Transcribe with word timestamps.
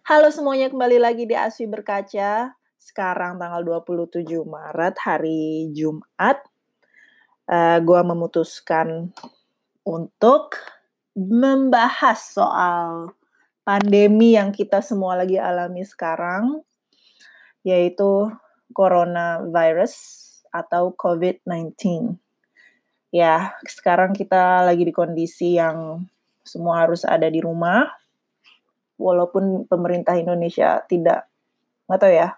Halo 0.00 0.32
semuanya, 0.32 0.72
kembali 0.72 0.96
lagi 0.96 1.28
di 1.28 1.36
Aswi 1.36 1.68
Berkaca. 1.68 2.56
Sekarang 2.80 3.36
tanggal 3.36 3.60
27 3.84 4.24
Maret, 4.48 4.96
hari 4.96 5.68
Jumat. 5.76 6.40
Uh, 7.44 7.76
gua 7.84 8.00
memutuskan 8.00 9.12
untuk 9.84 10.56
membahas 11.12 12.16
soal 12.32 13.12
pandemi 13.60 14.40
yang 14.40 14.56
kita 14.56 14.80
semua 14.80 15.20
lagi 15.20 15.36
alami 15.36 15.84
sekarang, 15.84 16.64
yaitu 17.60 18.32
coronavirus 18.72 19.92
atau 20.48 20.96
COVID-19. 20.96 21.76
Ya, 23.12 23.52
sekarang 23.68 24.16
kita 24.16 24.64
lagi 24.64 24.88
di 24.88 24.96
kondisi 24.96 25.60
yang 25.60 26.08
semua 26.40 26.88
harus 26.88 27.04
ada 27.04 27.28
di 27.28 27.44
rumah, 27.44 27.99
walaupun 29.00 29.64
pemerintah 29.64 30.20
Indonesia 30.20 30.84
tidak 30.84 31.32
nggak 31.88 32.00
tahu 32.00 32.12
ya 32.12 32.28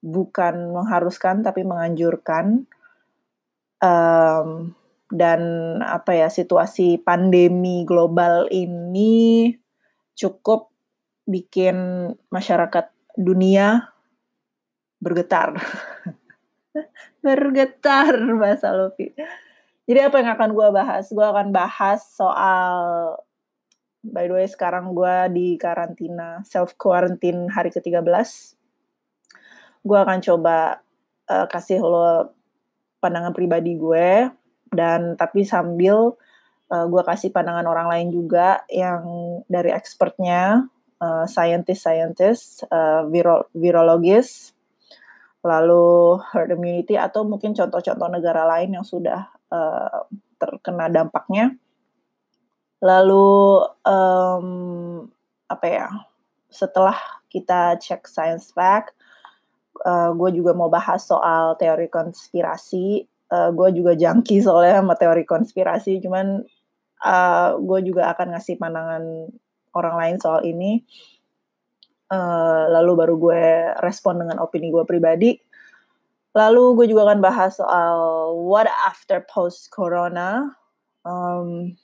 bukan 0.00 0.70
mengharuskan 0.70 1.42
tapi 1.42 1.66
menganjurkan 1.66 2.70
um, 3.82 4.72
dan 5.10 5.40
apa 5.82 6.14
ya 6.14 6.28
situasi 6.30 7.02
pandemi 7.02 7.82
global 7.82 8.46
ini 8.54 9.50
cukup 10.14 10.70
bikin 11.26 12.10
masyarakat 12.30 12.86
dunia 13.18 13.90
bergetar. 15.02 15.58
Bergetar 17.26 18.14
bahasa 18.38 18.70
Lofi 18.70 19.10
jadi 19.86 20.10
apa 20.10 20.18
yang 20.18 20.34
akan 20.34 20.50
gue 20.50 20.68
bahas? 20.74 21.04
Gue 21.14 21.22
akan 21.22 21.54
bahas 21.54 22.02
soal 22.10 23.14
By 24.06 24.30
the 24.30 24.38
way, 24.38 24.46
sekarang 24.46 24.94
gue 24.94 25.16
di 25.34 25.48
karantina, 25.58 26.38
self 26.46 26.78
quarantine 26.78 27.50
hari 27.50 27.74
ke-13. 27.74 28.06
Gue 29.82 29.98
akan 29.98 30.18
coba 30.22 30.78
uh, 31.26 31.46
kasih 31.50 31.82
lo 31.82 32.30
pandangan 33.02 33.34
pribadi 33.34 33.74
gue 33.74 34.30
dan 34.70 35.18
tapi 35.18 35.42
sambil 35.42 36.14
uh, 36.70 36.86
gue 36.86 37.02
kasih 37.02 37.34
pandangan 37.34 37.66
orang 37.66 37.90
lain 37.90 38.08
juga 38.14 38.62
yang 38.70 39.02
dari 39.50 39.74
expertnya, 39.74 40.70
uh, 41.02 41.26
scientist-scientist, 41.26 42.70
uh, 42.70 43.10
viro 43.10 43.50
virologis, 43.58 44.54
lalu 45.42 46.18
herd 46.30 46.54
immunity 46.54 46.94
atau 46.94 47.26
mungkin 47.26 47.58
contoh-contoh 47.58 48.06
negara 48.10 48.46
lain 48.46 48.78
yang 48.78 48.86
sudah 48.86 49.30
uh, 49.50 50.06
terkena 50.38 50.86
dampaknya 50.90 51.58
Lalu 52.86 53.66
um, 53.82 54.48
apa 55.50 55.66
ya? 55.66 55.88
Setelah 56.46 56.94
kita 57.26 57.74
cek 57.82 58.06
science 58.06 58.54
fact, 58.54 58.94
uh, 59.82 60.14
gue 60.14 60.38
juga 60.38 60.54
mau 60.54 60.70
bahas 60.70 61.02
soal 61.02 61.58
teori 61.58 61.90
konspirasi. 61.90 63.02
Uh, 63.26 63.50
gue 63.50 63.82
juga 63.82 63.98
jangki 63.98 64.38
soalnya 64.38 64.78
sama 64.78 64.94
teori 64.94 65.26
konspirasi, 65.26 65.98
cuman 65.98 66.46
uh, 67.02 67.58
gue 67.58 67.80
juga 67.82 68.14
akan 68.14 68.38
ngasih 68.38 68.54
pandangan 68.54 69.02
orang 69.74 69.94
lain 69.98 70.16
soal 70.22 70.46
ini. 70.46 70.86
Uh, 72.06 72.70
lalu 72.70 72.92
baru 72.94 73.14
gue 73.18 73.44
respon 73.82 74.22
dengan 74.22 74.38
opini 74.38 74.70
gue 74.70 74.86
pribadi. 74.86 75.34
Lalu 76.38 76.64
gue 76.78 76.86
juga 76.94 77.10
akan 77.10 77.18
bahas 77.18 77.58
soal 77.58 77.98
what 78.46 78.70
after 78.86 79.24
post 79.26 79.74
corona. 79.74 80.54
Um, 81.02 81.74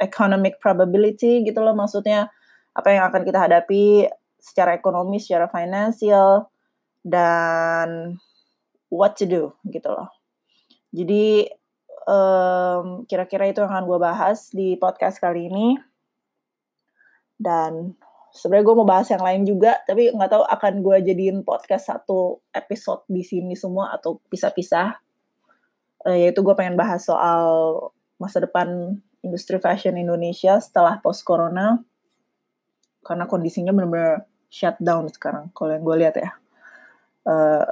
economic 0.00 0.58
probability 0.58 1.44
gitu 1.44 1.60
loh 1.60 1.76
maksudnya 1.76 2.32
apa 2.74 2.88
yang 2.94 3.04
akan 3.10 3.22
kita 3.26 3.38
hadapi 3.50 4.06
secara 4.40 4.74
ekonomi, 4.74 5.20
secara 5.20 5.46
finansial 5.50 6.48
dan 7.04 8.16
what 8.88 9.14
to 9.16 9.28
do 9.28 9.52
gitu 9.68 9.88
loh. 9.92 10.08
Jadi 10.90 11.46
um, 12.08 13.04
kira-kira 13.06 13.46
itu 13.52 13.62
yang 13.62 13.70
akan 13.70 13.86
gue 13.86 13.98
bahas 14.00 14.50
di 14.50 14.74
podcast 14.80 15.20
kali 15.20 15.46
ini. 15.52 15.78
Dan 17.40 17.96
sebenarnya 18.36 18.66
gue 18.68 18.76
mau 18.76 18.88
bahas 18.88 19.08
yang 19.08 19.24
lain 19.24 19.48
juga, 19.48 19.80
tapi 19.88 20.12
nggak 20.12 20.28
tahu 20.28 20.44
akan 20.44 20.74
gue 20.84 20.96
jadiin 21.08 21.40
podcast 21.40 21.88
satu 21.88 22.44
episode 22.52 23.08
di 23.08 23.24
sini 23.24 23.56
semua 23.56 23.96
atau 23.96 24.20
pisah-pisah. 24.28 25.00
Uh, 26.00 26.16
yaitu 26.16 26.40
gue 26.40 26.56
pengen 26.56 26.80
bahas 26.80 27.04
soal 27.04 27.76
masa 28.16 28.40
depan 28.40 29.00
industri 29.20 29.60
fashion 29.60 30.00
Indonesia 30.00 30.56
setelah 30.60 31.00
post 31.00 31.24
corona 31.24 31.80
karena 33.04 33.24
kondisinya 33.24 33.72
benar-benar 33.72 34.28
shutdown 34.52 35.08
sekarang 35.08 35.48
kalau 35.56 35.72
yang 35.72 35.84
gue 35.84 35.96
lihat 36.04 36.14
ya. 36.18 36.30
Uh, 37.24 37.64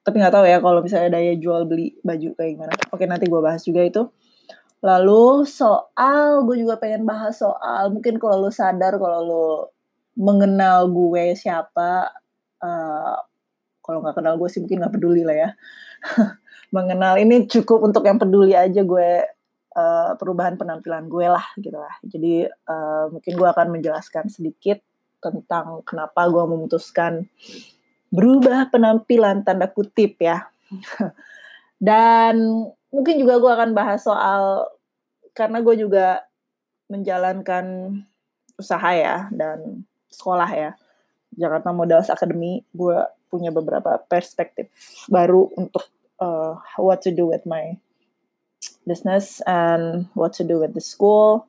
tapi 0.00 0.16
nggak 0.18 0.34
tahu 0.34 0.44
ya 0.48 0.58
kalau 0.58 0.80
misalnya 0.82 1.20
daya 1.20 1.36
jual 1.36 1.66
beli 1.66 1.94
baju 2.02 2.28
kayak 2.34 2.50
gimana. 2.56 2.74
Oke 2.90 3.04
nanti 3.06 3.26
gue 3.26 3.40
bahas 3.40 3.62
juga 3.62 3.82
itu. 3.82 4.02
Lalu 4.80 5.44
soal 5.44 6.42
gue 6.48 6.56
juga 6.64 6.80
pengen 6.80 7.04
bahas 7.04 7.36
soal 7.36 7.92
mungkin 7.92 8.16
kalau 8.16 8.48
lo 8.48 8.50
sadar 8.50 8.96
kalau 8.96 9.20
lo 9.22 9.48
mengenal 10.16 10.88
gue 10.90 11.36
siapa. 11.36 12.10
Uh, 12.60 13.16
kalau 13.80 14.04
nggak 14.04 14.16
kenal 14.22 14.36
gue 14.38 14.48
sih 14.52 14.60
mungkin 14.62 14.82
nggak 14.84 14.94
peduli 14.94 15.22
lah 15.26 15.36
ya. 15.36 15.50
mengenal 16.76 17.18
ini 17.18 17.50
cukup 17.50 17.82
untuk 17.82 18.06
yang 18.06 18.16
peduli 18.16 18.54
aja 18.54 18.86
gue 18.86 19.10
uh, 19.76 20.14
perubahan 20.18 20.58
penampilan 20.58 21.06
gue 21.06 21.26
lah 21.26 21.46
gitu 21.58 21.76
lah. 21.76 21.94
Jadi 22.02 22.46
uh, 22.46 23.10
mungkin 23.12 23.32
gue 23.34 23.48
akan 23.48 23.68
menjelaskan 23.74 24.30
sedikit 24.30 24.80
tentang 25.20 25.84
kenapa 25.84 26.26
gue 26.32 26.44
memutuskan 26.48 27.28
berubah 28.10 28.72
penampilan 28.72 29.46
tanda 29.46 29.70
kutip 29.70 30.18
ya. 30.18 30.48
Dan 31.80 32.66
mungkin 32.90 33.16
juga 33.16 33.38
gue 33.38 33.52
akan 33.52 33.70
bahas 33.72 34.04
soal 34.04 34.68
karena 35.32 35.62
gue 35.62 35.74
juga 35.78 36.26
menjalankan 36.90 37.96
usaha 38.58 38.90
ya 38.92 39.30
dan 39.32 39.86
sekolah 40.10 40.50
ya. 40.52 40.70
Jakarta 41.38 41.70
Models 41.70 42.10
Academy, 42.10 42.60
gue 42.74 42.98
punya 43.30 43.54
beberapa 43.54 44.02
perspektif 44.10 44.68
baru 45.06 45.48
untuk 45.54 45.86
uh, 46.18 46.58
what 46.76 47.00
to 47.00 47.14
do 47.14 47.30
with 47.30 47.46
my 47.46 47.78
business 48.86 49.40
and 49.44 50.08
what 50.14 50.32
to 50.36 50.44
do 50.44 50.60
with 50.60 50.72
the 50.72 50.84
school 50.84 51.48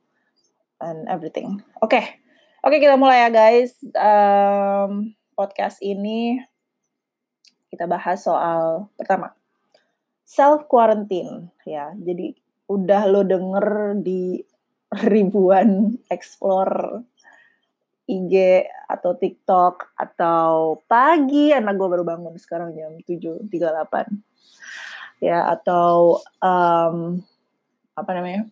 and 0.80 1.08
everything. 1.08 1.62
Oke, 1.80 1.96
okay. 1.96 2.06
oke 2.64 2.74
okay, 2.74 2.80
kita 2.80 2.96
mulai 2.98 3.28
ya 3.28 3.30
guys. 3.30 3.76
Um, 3.96 5.16
podcast 5.38 5.80
ini 5.80 6.42
kita 7.72 7.88
bahas 7.88 8.28
soal 8.28 8.92
pertama 9.00 9.32
self 10.28 10.68
quarantine 10.68 11.52
ya. 11.68 11.92
Jadi 11.96 12.36
udah 12.72 13.04
lo 13.12 13.28
denger 13.28 14.00
di 14.00 14.40
ribuan 15.12 15.96
explore 16.12 17.04
IG 18.12 18.68
atau 18.92 19.16
TikTok 19.16 19.96
atau 19.96 20.84
pagi 20.84 21.56
anak 21.56 21.80
gue 21.80 21.88
baru 21.88 22.04
bangun 22.04 22.36
sekarang 22.36 22.76
jam 22.76 23.00
7.38 23.08 23.48
ya 25.22 25.46
atau 25.54 26.18
um, 26.42 27.22
apa 27.94 28.12
namanya 28.18 28.50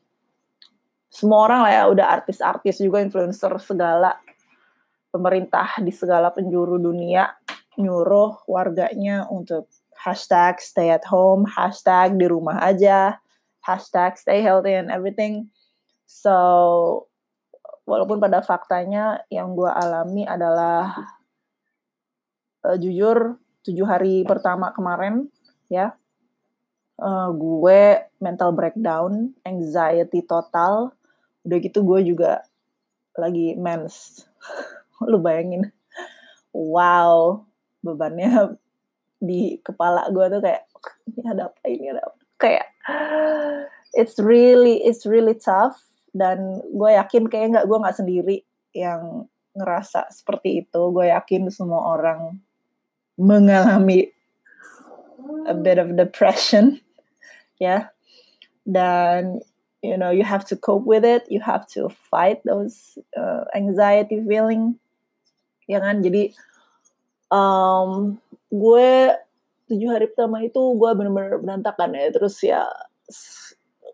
semua 1.10 1.50
orang 1.50 1.66
lah 1.66 1.74
ya 1.74 1.84
udah 1.90 2.06
artis-artis 2.22 2.78
juga 2.78 3.02
influencer 3.02 3.50
segala 3.58 4.14
pemerintah 5.10 5.82
di 5.82 5.90
segala 5.90 6.30
penjuru 6.30 6.78
dunia 6.78 7.34
nyuruh 7.82 8.46
warganya 8.46 9.26
untuk 9.34 9.66
hashtag 9.98 10.62
stay 10.62 10.94
at 10.94 11.04
home 11.10 11.50
hashtag 11.50 12.14
di 12.16 12.30
rumah 12.30 12.62
aja 12.62 13.18
hashtag 13.64 14.16
stay 14.18 14.40
healthy 14.42 14.74
and 14.74 14.90
everything. 14.90 15.52
So 16.10 17.10
walaupun 17.86 18.22
pada 18.22 18.42
faktanya 18.42 19.26
yang 19.30 19.54
gue 19.54 19.70
alami 19.70 20.26
adalah 20.26 20.94
uh, 22.66 22.78
jujur 22.78 23.38
tujuh 23.66 23.86
hari 23.86 24.24
pertama 24.26 24.74
kemarin 24.74 25.30
ya 25.70 25.94
uh, 27.00 27.32
gue 27.34 27.82
mental 28.20 28.52
breakdown, 28.54 29.34
anxiety 29.48 30.22
total. 30.24 30.92
Udah 31.48 31.58
gitu 31.64 31.82
gue 31.82 32.14
juga 32.14 32.44
lagi 33.16 33.56
mens. 33.56 34.28
Lu 35.10 35.20
bayangin. 35.24 35.72
Wow, 36.52 37.48
bebannya 37.84 38.60
di 39.28 39.60
kepala 39.64 40.08
gue 40.12 40.26
tuh 40.32 40.42
kayak 40.44 40.64
ini 41.12 41.22
ada 41.28 41.52
apa 41.52 41.60
ini 41.68 41.86
ada 41.92 42.02
apa 42.08 42.20
kayak 42.40 42.68
it's 43.92 44.16
really 44.16 44.80
it's 44.88 45.04
really 45.04 45.36
tough 45.36 45.76
dan 46.16 46.64
gue 46.72 46.90
yakin 46.96 47.28
kayak 47.28 47.52
nggak 47.52 47.68
gue 47.68 47.78
nggak 47.84 47.98
sendiri 48.00 48.38
yang 48.72 49.28
ngerasa 49.60 50.08
seperti 50.08 50.64
itu 50.64 50.82
gue 50.96 51.12
yakin 51.12 51.52
semua 51.52 52.00
orang 52.00 52.40
mengalami 53.20 54.08
a 55.52 55.54
bit 55.54 55.76
of 55.76 55.92
depression 56.00 56.80
ya. 57.60 57.92
Dan 58.64 59.44
you 59.80 59.96
know 59.96 60.12
you 60.12 60.24
have 60.24 60.44
to 60.48 60.56
cope 60.56 60.88
with 60.88 61.06
it. 61.06 61.28
You 61.30 61.40
have 61.44 61.68
to 61.76 61.92
fight 62.10 62.42
those 62.48 62.98
uh, 63.14 63.46
anxiety 63.54 64.24
feeling. 64.24 64.80
Ya 65.70 65.84
kan? 65.84 66.02
Jadi 66.02 66.34
um, 67.30 68.18
gue 68.50 69.14
tujuh 69.70 69.90
hari 69.94 70.10
pertama 70.10 70.42
itu 70.42 70.58
gue 70.58 70.90
bener-bener 70.98 71.38
berantakan 71.38 71.94
ya. 71.94 72.10
Terus 72.10 72.36
ya 72.42 72.66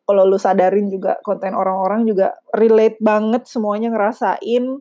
kalau 0.06 0.24
lu 0.24 0.38
sadarin 0.38 0.88
juga 0.94 1.18
konten 1.26 1.58
orang-orang 1.58 2.06
juga 2.06 2.38
relate 2.56 3.02
banget 3.02 3.50
semuanya 3.50 3.92
ngerasain. 3.92 4.80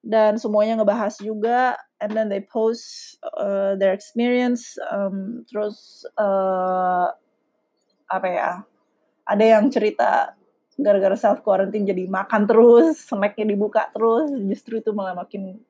Dan 0.00 0.40
semuanya 0.40 0.80
ngebahas 0.80 1.20
juga. 1.20 1.76
And 2.00 2.16
then 2.16 2.32
they 2.32 2.40
post 2.40 3.16
uh, 3.36 3.76
their 3.76 3.92
experience 3.92 4.80
um, 4.88 5.44
terus 5.44 6.08
uh, 6.16 7.12
apa 8.10 8.26
ya 8.26 8.50
ada 9.22 9.44
yang 9.46 9.70
cerita 9.70 10.34
gara-gara 10.74 11.14
self 11.14 11.46
quarantine 11.46 11.86
jadi 11.86 12.10
makan 12.10 12.50
terus 12.50 12.98
snacknya 13.06 13.46
dibuka 13.46 13.86
terus 13.94 14.34
justru 14.50 14.82
itu 14.82 14.90
malah 14.90 15.14
makin 15.14 15.62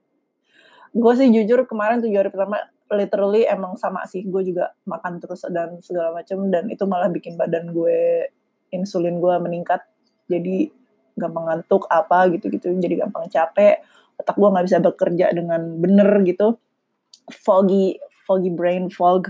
gue 0.90 1.12
sih 1.14 1.28
jujur 1.30 1.68
kemarin 1.68 2.00
tujuh 2.00 2.18
hari 2.18 2.30
pertama 2.32 2.64
literally 2.90 3.46
emang 3.46 3.76
sama 3.76 4.02
sih 4.08 4.24
gue 4.26 4.42
juga 4.42 4.74
makan 4.88 5.22
terus 5.22 5.46
dan 5.52 5.78
segala 5.84 6.16
macam 6.16 6.48
dan 6.50 6.66
itu 6.66 6.82
malah 6.88 7.06
bikin 7.12 7.38
badan 7.38 7.70
gue 7.70 8.26
insulin 8.74 9.22
gue 9.22 9.34
meningkat 9.38 9.84
jadi 10.26 10.72
gampang 11.14 11.46
ngantuk 11.46 11.86
apa 11.92 12.32
gitu-gitu 12.34 12.72
jadi 12.80 13.06
gampang 13.06 13.30
capek 13.30 13.82
otak 14.18 14.34
gue 14.34 14.48
nggak 14.50 14.66
bisa 14.66 14.78
bekerja 14.82 15.26
dengan 15.30 15.78
bener 15.78 16.10
gitu 16.26 16.58
foggy 17.30 17.98
foggy 18.30 18.54
brain 18.54 18.86
fog. 18.86 19.26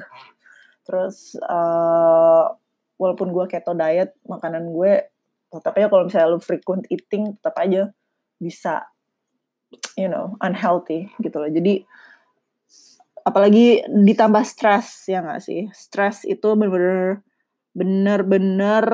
Terus 0.84 1.40
uh, 1.40 2.52
walaupun 3.00 3.32
gue 3.32 3.44
keto 3.48 3.72
diet 3.72 4.12
makanan 4.28 4.68
gue 4.76 5.08
tetap 5.48 5.72
aja 5.80 5.88
kalau 5.88 6.04
misalnya 6.04 6.36
lu 6.36 6.40
frequent 6.44 6.84
eating 6.92 7.32
tetap 7.40 7.56
aja 7.56 7.90
bisa 8.36 8.84
you 9.96 10.06
know 10.06 10.36
unhealthy 10.44 11.08
gitu 11.18 11.40
loh. 11.40 11.50
Jadi 11.50 11.82
apalagi 13.24 13.82
ditambah 13.88 14.44
stres 14.44 15.08
ya 15.08 15.24
nggak 15.24 15.42
sih? 15.42 15.66
Stres 15.72 16.28
itu 16.28 16.48
bener-bener 16.54 17.24
bener-bener 17.70 18.86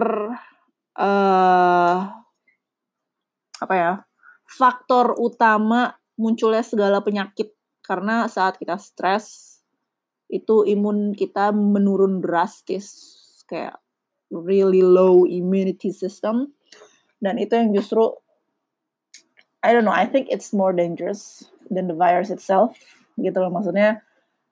uh, 1.01 1.99
apa 3.57 3.75
ya 3.75 3.93
faktor 4.47 5.17
utama 5.19 5.99
munculnya 6.15 6.63
segala 6.65 7.03
penyakit. 7.03 7.53
Karena 7.85 8.27
saat 8.27 8.59
kita 8.59 8.79
stres 8.83 9.59
itu 10.27 10.67
imun 10.67 11.15
kita 11.15 11.55
menurun 11.55 12.19
drastis. 12.19 13.15
Kayak 13.47 13.79
really 14.31 14.83
low 14.83 15.23
immunity 15.27 15.95
system 15.95 16.53
dan 17.23 17.41
itu 17.41 17.57
yang 17.57 17.73
justru 17.73 18.15
I 19.67 19.75
don't 19.75 19.83
know, 19.83 19.95
I 19.95 20.07
think 20.07 20.31
it's 20.31 20.55
more 20.55 20.71
dangerous 20.71 21.43
than 21.67 21.91
the 21.91 21.97
virus 21.99 22.31
itself 22.31 22.79
gitu 23.19 23.35
loh 23.43 23.51
maksudnya. 23.51 24.05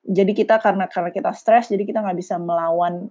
Jadi 0.04 0.34
kita 0.34 0.58
karena 0.58 0.90
karena 0.90 1.14
kita 1.14 1.30
stres, 1.32 1.70
jadi 1.70 1.86
kita 1.86 2.02
nggak 2.02 2.18
bisa 2.18 2.36
melawan 2.36 3.08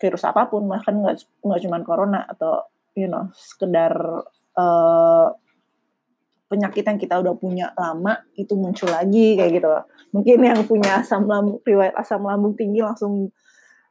virus 0.00 0.24
apa 0.24 0.48
pun, 0.48 0.66
bahkan 0.66 0.98
nggak 0.98 1.20
nggak 1.44 1.60
cuma 1.62 1.78
corona 1.84 2.24
atau 2.26 2.66
you 2.96 3.06
know 3.06 3.28
sekedar 3.36 3.92
uh, 4.56 5.28
penyakit 6.48 6.82
yang 6.82 6.98
kita 6.98 7.20
udah 7.20 7.34
punya 7.36 7.70
lama 7.76 8.24
itu 8.34 8.56
muncul 8.56 8.88
lagi 8.88 9.36
kayak 9.36 9.52
gitu 9.60 9.68
loh. 9.68 9.84
Mungkin 10.16 10.38
yang 10.42 10.64
punya 10.64 11.04
asam 11.04 11.28
lambung 11.28 11.60
riwayat 11.62 11.94
asam 11.94 12.24
lambung 12.24 12.56
tinggi 12.56 12.80
langsung 12.80 13.30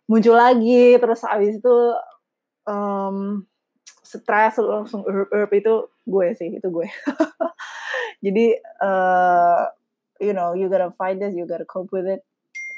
muncul 0.08 0.36
lagi, 0.40 0.96
terus 0.98 1.22
abis 1.28 1.60
itu 1.60 1.78
um, 2.66 3.44
stres 4.02 4.56
langsung 4.60 5.04
herb 5.04 5.28
herb 5.32 5.52
itu 5.52 5.74
gue 6.08 6.28
sih 6.36 6.50
itu 6.58 6.68
gue. 6.72 6.88
Jadi 8.26 8.56
uh, 8.82 9.68
you 10.24 10.32
know 10.32 10.56
you 10.56 10.72
gotta 10.72 10.90
fight 10.96 11.20
this 11.20 11.36
you 11.36 11.44
gotta 11.44 11.68
cope 11.68 11.92
with 11.92 12.08
it. 12.08 12.24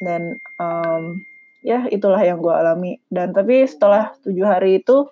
Dan 0.01 0.41
um, 0.57 1.21
ya 1.61 1.85
itulah 1.93 2.19
yang 2.19 2.41
gue 2.41 2.51
alami. 2.51 2.97
Dan 3.07 3.31
tapi 3.31 3.63
setelah 3.69 4.11
tujuh 4.25 4.45
hari 4.45 4.81
itu 4.81 5.05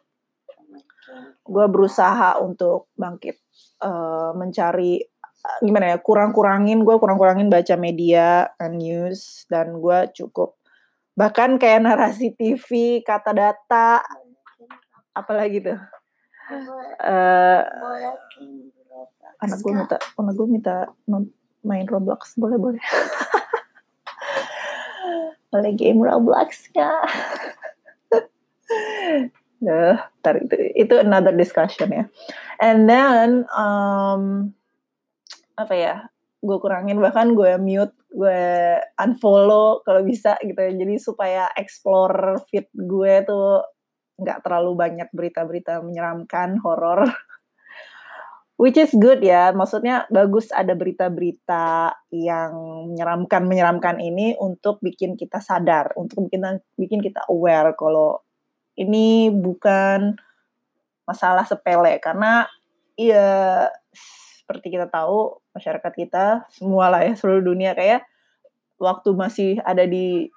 gue 1.48 1.66
berusaha 1.72 2.36
untuk 2.44 2.92
bangkit 3.00 3.40
uh, 3.80 4.36
mencari 4.36 5.00
gimana 5.64 5.96
ya 5.96 5.98
kurang-kurangin 6.04 6.84
gue 6.84 6.96
kurang-kurangin 7.00 7.48
baca 7.48 7.80
media 7.80 8.52
and 8.60 8.84
news 8.84 9.48
dan 9.48 9.80
gue 9.80 10.12
cukup 10.12 10.57
bahkan 11.18 11.58
kayak 11.58 11.82
narasi 11.82 12.32
TV 12.38 13.02
kata 13.02 13.34
data 13.34 14.06
apalagi 15.18 15.66
tuh? 15.66 15.80
Uh, 17.04 17.66
anak 19.44 19.60
gue 19.60 19.74
minta 19.76 19.98
anak 20.16 20.34
gue 20.38 20.48
minta 20.48 20.76
main 21.66 21.90
Roblox. 21.90 22.38
Boleh 22.38 22.62
boleh. 22.62 22.84
Boleh 25.48 25.72
game 25.80 26.04
Roblox 26.04 26.68
ya 26.76 26.92
Nah, 29.58 29.98
tar, 30.22 30.38
itu, 30.38 30.56
itu 30.78 30.94
another 31.02 31.34
discussion 31.34 31.90
ya. 31.90 32.06
And 32.62 32.86
then 32.86 33.50
um, 33.58 34.54
apa 35.58 35.74
ya? 35.74 35.96
Gue 36.38 36.58
kurangin 36.62 37.02
bahkan 37.02 37.34
gue 37.34 37.58
mute, 37.58 37.96
gue 38.14 38.42
unfollow 39.02 39.82
kalau 39.82 40.02
bisa 40.06 40.38
gitu 40.42 40.58
ya. 40.58 40.72
Jadi 40.74 40.96
supaya 41.02 41.44
explore 41.58 42.42
feed 42.50 42.70
gue 42.74 43.14
tuh 43.26 43.66
nggak 44.18 44.42
terlalu 44.42 44.72
banyak 44.74 45.10
berita-berita 45.14 45.86
menyeramkan 45.86 46.58
horor 46.66 47.06
which 48.58 48.76
is 48.76 48.90
good 48.98 49.22
ya 49.22 49.54
maksudnya 49.54 50.10
bagus 50.10 50.50
ada 50.50 50.74
berita-berita 50.74 51.94
yang 52.10 52.52
menyeramkan 52.90 53.46
menyeramkan 53.46 54.02
ini 54.02 54.34
untuk 54.42 54.82
bikin 54.82 55.14
kita 55.14 55.38
sadar 55.38 55.94
untuk 55.94 56.26
bikin 56.26 56.42
bikin 56.74 57.00
kita 57.06 57.22
aware 57.30 57.78
kalau 57.78 58.26
ini 58.74 59.30
bukan 59.30 60.18
masalah 61.06 61.46
sepele 61.46 62.02
karena 62.02 62.50
iya 62.98 63.70
seperti 64.48 64.80
kita 64.80 64.88
tahu 64.88 65.44
masyarakat 65.52 65.92
kita 65.92 66.48
semua 66.56 66.88
lah 66.88 67.04
ya 67.04 67.20
seluruh 67.20 67.44
dunia 67.44 67.76
kayak 67.76 68.08
waktu 68.80 69.12
masih 69.12 69.60
ada 69.68 69.84
di 69.84 70.32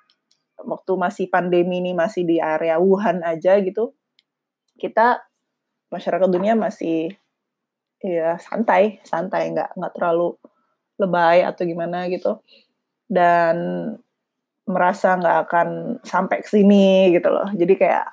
waktu 0.59 0.93
masih 0.99 1.31
pandemi 1.31 1.79
ini 1.79 1.95
masih 1.95 2.27
di 2.27 2.43
area 2.43 2.83
Wuhan 2.83 3.23
aja 3.23 3.55
gitu 3.62 3.95
kita 4.83 5.23
masyarakat 5.95 6.27
dunia 6.27 6.59
masih 6.59 7.15
ya 8.03 8.35
santai 8.43 8.99
santai 9.07 9.55
nggak 9.55 9.79
nggak 9.79 9.93
terlalu 9.95 10.35
lebay 10.99 11.47
atau 11.47 11.63
gimana 11.63 12.11
gitu 12.11 12.43
dan 13.06 13.56
merasa 14.67 15.15
nggak 15.15 15.39
akan 15.46 15.69
sampai 16.03 16.43
ke 16.43 16.49
sini 16.51 17.11
gitu 17.15 17.31
loh. 17.31 17.51
Jadi 17.51 17.75
kayak 17.75 18.06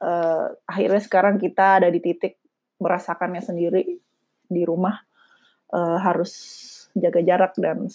uh, 0.00 0.52
akhirnya 0.68 1.00
sekarang 1.00 1.36
kita 1.36 1.82
ada 1.82 1.88
di 1.88 2.00
titik 2.00 2.40
merasakannya 2.78 3.42
sendiri 3.42 3.98
di 4.48 4.64
rumah 4.64 4.96
uh, 5.72 6.00
harus 6.00 6.32
jaga 6.96 7.20
jarak 7.22 7.52
dan 7.60 7.86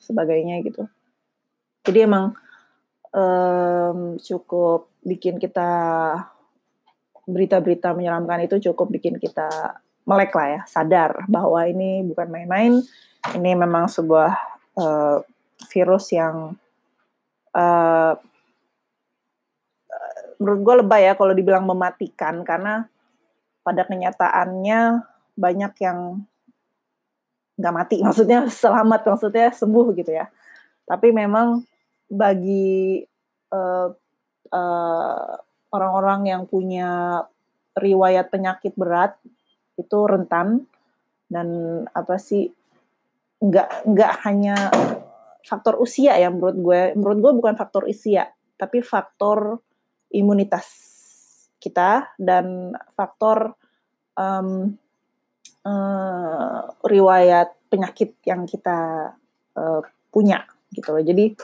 sebagainya 0.00 0.64
gitu. 0.64 0.88
Jadi 1.84 1.98
emang 2.04 2.34
um, 3.12 4.16
cukup 4.18 4.88
bikin 5.04 5.36
kita 5.36 5.70
berita-berita 7.28 7.92
menyeramkan 7.92 8.48
itu 8.48 8.72
cukup 8.72 8.88
bikin 8.88 9.20
kita 9.20 9.76
melek 10.08 10.32
lah 10.32 10.48
ya, 10.48 10.60
sadar 10.64 11.28
bahwa 11.28 11.60
ini 11.68 12.00
bukan 12.00 12.32
main-main, 12.32 12.80
ini 13.36 13.50
memang 13.52 13.92
sebuah 13.92 14.32
uh, 14.80 15.20
virus 15.68 16.08
yang 16.16 16.56
uh, 17.52 18.16
menurut 20.38 20.60
gue 20.62 20.74
lebay 20.86 21.02
ya 21.10 21.12
kalau 21.18 21.34
dibilang 21.34 21.66
mematikan 21.66 22.46
karena 22.46 22.86
pada 23.66 23.84
kenyataannya 23.84 25.02
banyak 25.38 25.72
yang 25.78 26.26
nggak 27.54 27.74
mati, 27.74 27.96
maksudnya 28.06 28.50
selamat, 28.50 29.06
maksudnya 29.06 29.54
sembuh 29.54 29.86
gitu 29.94 30.10
ya. 30.10 30.26
Tapi 30.82 31.14
memang 31.14 31.62
bagi 32.08 33.04
uh, 33.52 33.88
uh, 34.50 35.32
orang-orang 35.70 36.20
yang 36.26 36.42
punya 36.48 37.22
riwayat 37.76 38.32
penyakit 38.32 38.74
berat 38.74 39.14
itu 39.78 39.98
rentan 40.08 40.66
dan 41.30 41.48
apa 41.94 42.18
sih 42.18 42.50
nggak 43.38 43.86
nggak 43.86 44.12
hanya 44.26 44.56
faktor 45.46 45.78
usia 45.78 46.18
ya 46.18 46.32
menurut 46.32 46.56
gue 46.58 46.80
menurut 46.98 47.18
gue 47.22 47.32
bukan 47.38 47.54
faktor 47.54 47.86
usia 47.86 48.26
tapi 48.58 48.82
faktor 48.82 49.62
imunitas 50.10 50.66
kita 51.62 52.10
dan 52.18 52.74
faktor 52.98 53.54
um, 54.18 54.74
uh, 55.66 56.68
riwayat 56.86 57.54
penyakit 57.72 58.14
yang 58.26 58.44
kita 58.44 59.10
uh, 59.56 59.80
punya 60.12 60.44
gitu 60.74 60.92
loh 60.92 61.02
jadi 61.02 61.34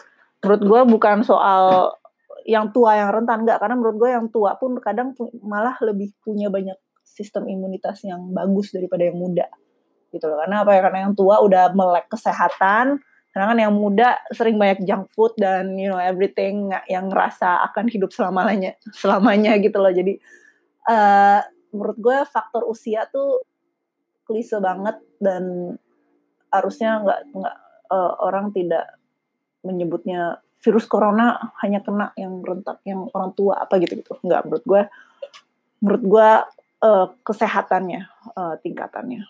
menurut 0.44 0.62
gue 0.62 0.80
bukan 0.98 1.24
soal 1.24 1.96
yang 2.44 2.68
tua 2.76 3.00
yang 3.00 3.08
rentan 3.08 3.48
enggak 3.48 3.56
karena 3.56 3.74
menurut 3.80 3.96
gue 3.96 4.10
yang 4.12 4.28
tua 4.28 4.60
pun 4.60 4.76
kadang 4.76 5.16
malah 5.40 5.80
lebih 5.80 6.12
punya 6.20 6.52
banyak 6.52 6.76
sistem 7.04 7.48
imunitas 7.48 8.04
yang 8.04 8.20
bagus 8.34 8.74
daripada 8.74 9.08
yang 9.08 9.16
muda 9.16 9.46
gitu 10.10 10.26
loh. 10.26 10.42
Karena 10.42 10.66
apa 10.66 10.70
ya? 10.74 10.80
Karena 10.84 10.98
yang 11.08 11.14
tua 11.14 11.38
udah 11.40 11.70
melek 11.72 12.06
kesehatan, 12.10 12.98
karena 13.30 13.44
kan 13.50 13.58
yang 13.58 13.74
muda 13.74 14.18
sering 14.34 14.58
banyak 14.58 14.82
junk 14.86 15.10
food 15.14 15.34
dan 15.38 15.74
you 15.78 15.90
know 15.90 15.98
everything 15.98 16.70
yang 16.90 17.10
ngerasa 17.10 17.66
akan 17.70 17.86
hidup 17.90 18.10
selamanya 18.10 18.74
selamanya 19.00 19.54
gitu 19.58 19.78
loh. 19.78 19.90
Jadi 19.94 20.18
uh, 20.90 21.40
menurut 21.74 21.98
gue 21.98 22.18
faktor 22.30 22.66
usia 22.66 23.06
tuh 23.10 23.42
klise 24.24 24.58
banget 24.58 24.98
dan 25.20 25.76
harusnya 26.48 27.02
nggak 27.02 27.20
nggak 27.34 27.56
uh, 27.92 28.12
orang 28.24 28.50
tidak 28.50 28.98
menyebutnya 29.64 30.40
virus 30.64 30.88
corona 30.88 31.52
hanya 31.60 31.84
kena 31.84 32.16
yang 32.16 32.40
rentak 32.40 32.80
yang 32.88 33.08
orang 33.12 33.36
tua 33.36 33.60
apa 33.64 33.76
gitu 33.80 34.00
gitu 34.00 34.16
nggak 34.24 34.48
menurut 34.48 34.64
gue 34.64 34.82
menurut 35.84 36.04
gue 36.08 36.30
uh, 36.84 37.06
kesehatannya 37.20 38.08
uh, 38.36 38.54
tingkatannya. 38.60 39.24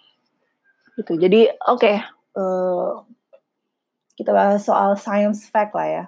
Gitu. 0.95 1.13
Jadi 1.19 1.41
oke 1.67 1.79
okay, 1.83 1.97
uh, 2.39 3.03
kita 4.15 4.31
bahas 4.31 4.63
soal 4.63 4.95
science 4.95 5.51
fact 5.51 5.75
lah 5.75 5.89
ya. 5.91 6.05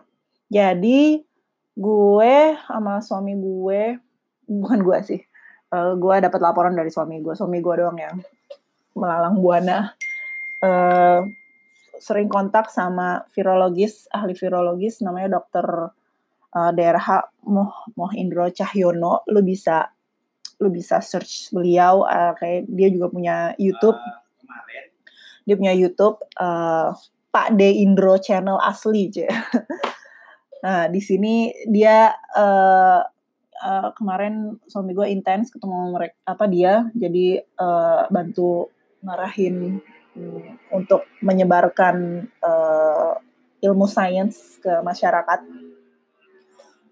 Jadi 0.47 1.27
gue 1.75 2.35
sama 2.71 3.03
suami 3.03 3.35
gue, 3.35 3.99
bukan 4.47 4.79
gue 4.87 4.99
sih, 5.03 5.21
uh, 5.75 5.99
gue 5.99 6.15
dapat 6.23 6.39
laporan 6.39 6.79
dari 6.79 6.89
suami 6.89 7.19
gue, 7.19 7.35
suami 7.35 7.59
gue 7.59 7.75
doang 7.75 7.99
yang 7.99 8.17
melalang 8.97 9.39
buana. 9.39 9.93
Uh, 10.65 11.29
sering 12.01 12.29
kontak 12.29 12.73
sama 12.73 13.25
virologis, 13.33 14.09
ahli 14.13 14.33
virologis 14.33 15.05
namanya 15.05 15.41
dokter 15.41 15.93
uh, 16.53 16.71
DRH 16.73 17.09
Moh 17.49 17.93
Moh 17.97 18.13
Indro 18.17 18.49
Cahyono. 18.49 19.25
Lu 19.29 19.41
bisa 19.45 19.85
lu 20.57 20.73
bisa 20.73 21.05
search 21.05 21.53
beliau 21.53 22.09
uh, 22.09 22.33
kayak 22.37 22.65
dia 22.73 22.89
juga 22.89 23.07
punya 23.13 23.37
YouTube. 23.61 24.01
Dia 25.47 25.55
punya 25.55 25.77
YouTube 25.77 26.19
uh, 26.41 26.97
Pak 27.31 27.55
De 27.55 27.69
Indro 27.85 28.17
channel 28.17 28.57
asli 28.59 29.13
aja. 29.13 29.29
nah 30.65 30.89
di 30.89 30.99
sini 31.05 31.53
dia 31.69 32.11
uh, 32.35 33.01
uh, 33.61 33.89
kemarin 33.95 34.57
suami 34.67 34.97
gue 34.97 35.07
intens 35.13 35.53
ketemu 35.53 35.95
mereka 35.95 36.17
apa 36.27 36.45
dia 36.49 36.89
jadi 36.97 37.45
uh, 37.61 38.09
bantu 38.09 38.73
ngarahin 39.07 39.79
um, 40.19 40.59
untuk 40.75 41.07
menyebarkan 41.23 42.27
uh, 42.43 43.15
ilmu 43.63 43.87
sains 43.87 44.59
ke 44.59 44.83
masyarakat. 44.83 45.41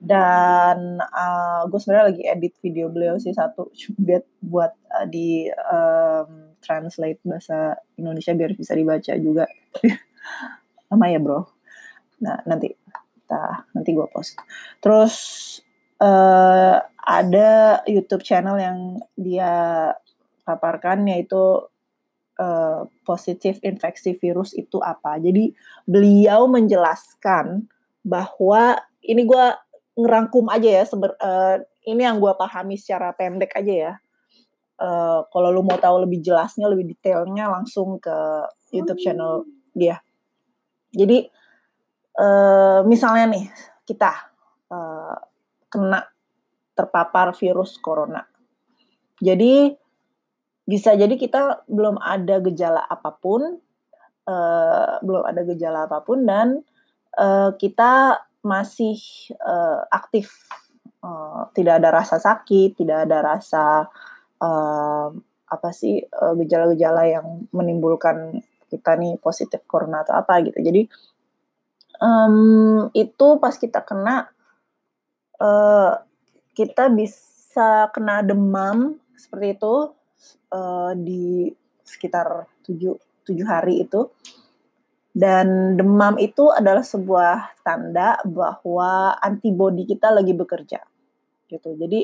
Dan 0.05 1.01
uh, 1.01 1.65
gue 1.65 1.81
sebenarnya 1.81 2.07
lagi 2.13 2.23
edit 2.29 2.55
video 2.61 2.93
beliau 2.93 3.17
sih 3.17 3.33
satu 3.33 3.73
buat 4.07 4.25
buat 4.39 4.73
uh, 4.95 5.07
di 5.11 5.49
um, 5.51 6.55
translate 6.63 7.21
bahasa 7.27 7.77
Indonesia 7.99 8.33
biar 8.33 8.53
bisa 8.55 8.73
dibaca 8.79 9.13
juga. 9.19 9.45
Lama 10.93 11.07
ya 11.11 11.19
bro? 11.19 11.45
Nah 12.23 12.39
nanti 12.47 12.73
kita 13.25 13.67
nanti 13.75 13.91
gue 13.97 14.07
post. 14.13 14.37
Terus 14.79 15.15
uh, 15.99 16.77
ada 17.05 17.81
YouTube 17.89 18.25
channel 18.25 18.57
yang 18.61 18.79
dia 19.17 19.93
paparkan 20.45 21.09
yaitu 21.09 21.65
uh, 22.39 22.87
positif 23.07 23.59
infeksi 23.63 24.15
virus 24.19 24.55
itu 24.55 24.79
apa. 24.83 25.19
Jadi 25.19 25.55
beliau 25.87 26.47
menjelaskan 26.51 27.67
bahwa 28.05 28.79
ini 29.05 29.23
gue 29.25 29.47
ngerangkum 29.95 30.51
aja 30.51 30.83
ya 30.83 30.85
seber, 30.85 31.15
uh, 31.23 31.63
ini 31.87 32.03
yang 32.03 32.19
gue 32.19 32.33
pahami 32.35 32.75
secara 32.75 33.15
pendek 33.15 33.55
aja 33.55 33.75
ya. 33.75 33.93
Uh, 34.75 35.23
kalau 35.31 35.55
lu 35.55 35.63
mau 35.63 35.79
tahu 35.79 36.03
lebih 36.03 36.19
jelasnya 36.19 36.67
lebih 36.67 36.91
detailnya 36.91 37.47
langsung 37.47 38.03
ke 38.03 38.17
YouTube 38.75 38.99
channel 38.99 39.47
dia. 39.71 40.03
Jadi 40.91 41.31
uh, 42.19 42.83
misalnya 42.83 43.39
nih 43.39 43.47
kita 43.87 44.11
uh, 44.75 45.17
kena 45.71 46.03
terpapar 46.75 47.31
virus 47.39 47.79
corona. 47.79 48.27
Jadi 49.23 49.71
bisa 50.65 50.97
jadi 50.97 51.13
kita 51.17 51.69
belum 51.69 52.01
ada 52.01 52.41
gejala 52.41 52.81
apa 52.89 53.13
pun, 53.21 53.61
uh, 54.25 54.93
belum 55.05 55.23
ada 55.29 55.45
gejala 55.45 55.85
apa 55.85 56.01
pun 56.01 56.25
dan 56.25 56.65
uh, 57.21 57.53
kita 57.61 58.25
masih 58.45 58.97
uh, 59.45 59.85
aktif, 59.93 60.33
uh, 61.05 61.49
tidak 61.53 61.81
ada 61.81 61.89
rasa 61.93 62.17
sakit, 62.17 62.77
tidak 62.81 63.09
ada 63.09 63.19
rasa 63.21 63.65
uh, 64.41 65.09
apa 65.45 65.69
sih 65.71 66.01
gejala-gejala 66.11 67.03
uh, 67.05 67.11
yang 67.21 67.27
menimbulkan 67.53 68.43
kita 68.73 68.97
nih 68.99 69.21
positif 69.21 69.63
corona 69.69 70.03
atau 70.03 70.17
apa 70.17 70.41
gitu. 70.43 70.59
Jadi 70.59 70.89
um, 72.01 72.91
itu 72.97 73.27
pas 73.39 73.55
kita 73.55 73.85
kena 73.87 74.33
uh, 75.39 76.01
kita 76.55 76.91
bisa 76.91 77.91
kena 77.95 78.23
demam 78.27 78.99
seperti 79.15 79.59
itu 79.59 79.95
uh, 80.55 80.95
di 80.95 81.51
sekitar 81.83 82.47
7 82.63 82.95
7 83.27 83.43
hari 83.43 83.83
itu. 83.83 84.07
Dan 85.15 85.79
demam 85.79 86.19
itu 86.19 86.51
adalah 86.51 86.83
sebuah 86.83 87.63
tanda 87.63 88.19
bahwa 88.27 89.15
antibodi 89.23 89.87
kita 89.87 90.11
lagi 90.11 90.35
bekerja. 90.35 90.83
Gitu. 91.47 91.71
Jadi 91.79 92.03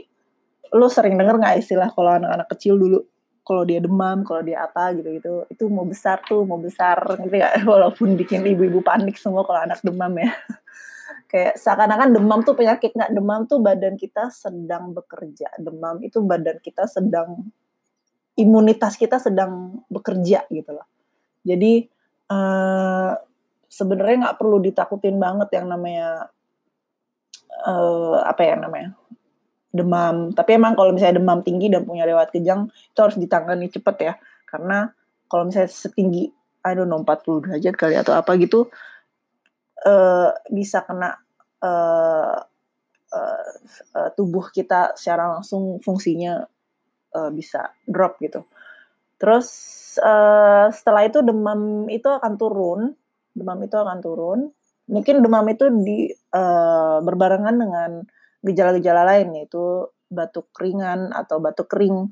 lo 0.70 0.86
sering 0.86 1.18
denger 1.18 1.42
nggak 1.42 1.58
istilah 1.58 1.90
kalau 1.90 2.14
anak-anak 2.14 2.46
kecil 2.54 2.78
dulu 2.78 3.02
kalau 3.42 3.66
dia 3.66 3.82
demam, 3.82 4.22
kalau 4.22 4.46
dia 4.46 4.62
apa 4.62 4.94
gitu-gitu, 4.94 5.42
itu 5.50 5.64
mau 5.66 5.82
besar 5.82 6.22
tuh, 6.22 6.46
mau 6.46 6.60
besar 6.62 7.02
gitu 7.18 7.34
ya, 7.42 7.50
walaupun 7.66 8.14
bikin 8.14 8.46
ibu-ibu 8.46 8.78
panik 8.78 9.18
semua 9.18 9.42
kalau 9.42 9.66
anak 9.66 9.82
demam 9.82 10.12
ya. 10.14 10.30
Kayak 11.30 11.58
seakan-akan 11.58 12.14
demam 12.14 12.46
tuh 12.46 12.54
penyakit 12.54 12.94
nggak 12.94 13.10
demam 13.10 13.50
tuh 13.50 13.58
badan 13.58 13.98
kita 13.98 14.30
sedang 14.30 14.94
bekerja, 14.94 15.50
demam 15.58 15.98
itu 15.98 16.22
badan 16.22 16.62
kita 16.62 16.86
sedang 16.86 17.50
imunitas 18.40 18.96
kita 18.96 19.20
sedang 19.20 19.84
bekerja 19.92 20.48
gitu 20.48 20.70
loh. 20.72 20.88
Jadi 21.44 21.84
uh, 22.32 23.12
sebenarnya 23.68 24.16
nggak 24.28 24.38
perlu 24.40 24.58
ditakutin 24.64 25.20
banget 25.20 25.60
yang 25.60 25.68
namanya 25.68 26.32
uh, 27.68 28.24
apa 28.24 28.42
ya 28.42 28.54
namanya 28.56 28.96
demam. 29.70 30.32
Tapi 30.32 30.50
emang 30.56 30.74
kalau 30.74 30.90
misalnya 30.96 31.20
demam 31.20 31.44
tinggi 31.44 31.68
dan 31.68 31.84
punya 31.84 32.08
lewat 32.08 32.32
kejang 32.34 32.72
itu 32.72 32.98
harus 32.98 33.16
ditangani 33.20 33.68
cepet 33.70 33.96
ya. 34.00 34.14
Karena 34.48 34.90
kalau 35.30 35.46
misalnya 35.46 35.70
setinggi 35.70 36.32
I 36.60 36.72
don't 36.76 36.90
know 36.92 37.00
40 37.00 37.44
derajat 37.46 37.74
kali 37.76 37.94
atau 37.96 38.12
apa 38.12 38.36
gitu 38.36 38.68
uh, 39.86 40.28
bisa 40.52 40.84
kena 40.84 41.16
uh, 41.64 42.36
uh, 43.14 43.52
uh, 43.96 44.08
tubuh 44.12 44.52
kita 44.52 44.92
secara 44.98 45.38
langsung 45.38 45.80
fungsinya 45.80 46.44
uh, 47.14 47.30
bisa 47.30 47.74
drop 47.86 48.18
gitu. 48.22 48.46
Terus 49.20 49.48
uh, 50.00 50.72
setelah 50.72 51.04
itu 51.04 51.20
demam 51.20 51.90
itu 51.92 52.08
akan 52.08 52.32
turun, 52.40 52.80
demam 53.36 53.58
itu 53.60 53.76
akan 53.76 53.98
turun. 54.00 54.40
Mungkin 54.90 55.22
demam 55.22 55.46
itu 55.46 55.70
di 55.70 56.10
uh, 56.34 56.98
berbarengan 57.04 57.54
dengan 57.54 57.90
gejala-gejala 58.40 59.04
lain 59.06 59.36
yaitu 59.36 59.86
batuk 60.10 60.50
ringan 60.58 61.14
atau 61.14 61.38
batuk 61.38 61.70
kering 61.70 62.10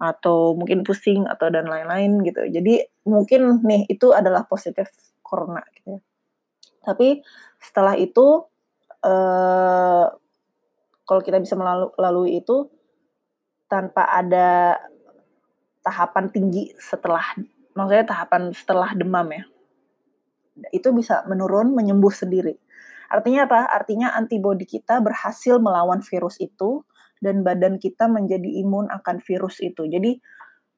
atau 0.00 0.58
mungkin 0.58 0.82
pusing 0.82 1.28
atau 1.28 1.52
dan 1.52 1.68
lain-lain 1.68 2.24
gitu. 2.24 2.42
Jadi 2.48 2.82
mungkin 3.06 3.62
nih 3.62 3.86
itu 3.86 4.10
adalah 4.10 4.48
positif 4.48 4.90
corona 5.20 5.62
gitu 5.76 5.98
ya. 5.98 6.00
Tapi 6.84 7.24
setelah 7.60 7.96
itu 7.96 8.44
eh, 9.04 10.06
kalau 11.04 11.20
kita 11.20 11.40
bisa 11.40 11.56
melalui 11.56 12.40
itu 12.40 12.68
tanpa 13.68 14.06
ada 14.08 14.78
tahapan 15.84 16.32
tinggi 16.32 16.72
setelah 16.80 17.22
maksudnya 17.76 18.06
tahapan 18.08 18.54
setelah 18.54 18.90
demam 18.96 19.26
ya. 19.28 19.44
Itu 20.70 20.94
bisa 20.94 21.26
menurun, 21.26 21.74
menyembuh 21.74 22.14
sendiri. 22.14 22.54
Artinya 23.10 23.46
apa? 23.50 23.66
Artinya 23.68 24.14
antibodi 24.14 24.64
kita 24.64 25.02
berhasil 25.02 25.58
melawan 25.58 26.00
virus 26.00 26.38
itu 26.38 26.86
dan 27.18 27.42
badan 27.42 27.76
kita 27.82 28.06
menjadi 28.06 28.62
imun 28.64 28.88
akan 28.90 29.18
virus 29.20 29.58
itu. 29.60 29.84
Jadi 29.86 30.18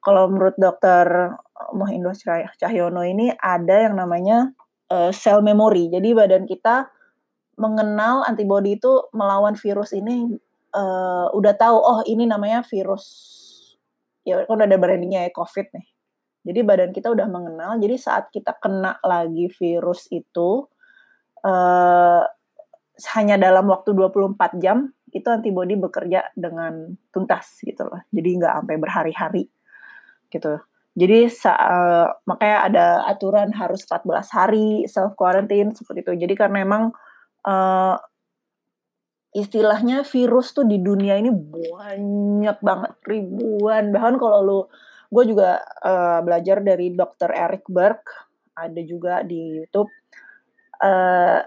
kalau 0.01 0.29
menurut 0.29 0.57
dokter 0.57 1.35
Mohindo 1.73 2.13
Cahyono 2.57 3.01
ini 3.05 3.33
ada 3.37 3.89
yang 3.89 3.97
namanya 3.97 4.53
uh, 4.89 5.13
cell 5.13 5.45
memory. 5.45 5.89
Jadi 5.93 6.13
badan 6.13 6.45
kita 6.49 6.89
mengenal 7.57 8.21
antibodi 8.23 8.77
itu 8.77 9.09
melawan 9.11 9.57
virus 9.57 9.91
ini 9.91 10.37
uh, 10.73 11.27
udah 11.31 11.53
tahu 11.55 11.77
oh 11.77 11.99
ini 12.07 12.27
namanya 12.27 12.63
virus 12.67 13.05
ya 14.27 14.43
kan 14.43 14.59
udah 14.59 14.67
ada 14.67 14.79
brandingnya 14.79 15.27
ya 15.27 15.31
COVID 15.31 15.67
nih. 15.71 15.87
Jadi 16.47 16.59
badan 16.63 16.91
kita 16.95 17.11
udah 17.11 17.27
mengenal. 17.27 17.79
Jadi 17.79 17.95
saat 17.99 18.31
kita 18.31 18.55
kena 18.59 18.99
lagi 19.03 19.51
virus 19.51 20.07
itu 20.11 20.67
uh, 21.43 22.23
hanya 23.15 23.35
dalam 23.35 23.67
waktu 23.67 23.91
24 23.95 24.59
jam 24.63 24.91
itu 25.11 25.27
antibodi 25.27 25.79
bekerja 25.79 26.31
dengan 26.35 26.95
tuntas 27.11 27.63
gitu 27.63 27.87
loh. 27.87 28.03
Jadi 28.11 28.29
nggak 28.43 28.53
sampai 28.63 28.75
berhari-hari 28.79 29.43
gitu. 30.27 30.59
Jadi 30.97 31.29
uh, 31.45 32.09
makanya 32.25 32.57
ada 32.67 32.85
aturan 33.05 33.53
harus 33.53 33.85
14 33.85 34.07
hari 34.33 34.67
self 34.89 35.13
quarantine 35.13 35.71
seperti 35.71 36.03
itu. 36.03 36.13
Jadi 36.25 36.33
karena 36.33 36.63
emang 36.63 36.83
uh, 37.45 37.95
istilahnya 39.37 40.01
virus 40.01 40.57
tuh 40.57 40.65
di 40.65 40.81
dunia 40.81 41.13
ini 41.21 41.29
banyak 41.29 42.57
banget 42.57 42.93
ribuan. 43.05 43.93
Bahkan 43.93 44.15
kalau 44.17 44.39
lu 44.41 44.59
gue 45.13 45.23
juga 45.29 45.61
uh, 45.85 46.25
belajar 46.25 46.65
dari 46.65 46.97
Dr. 46.97 47.29
Eric 47.29 47.69
Berg, 47.69 48.01
ada 48.57 48.81
juga 48.81 49.21
di 49.21 49.61
YouTube. 49.61 49.93
Uh, 50.81 51.41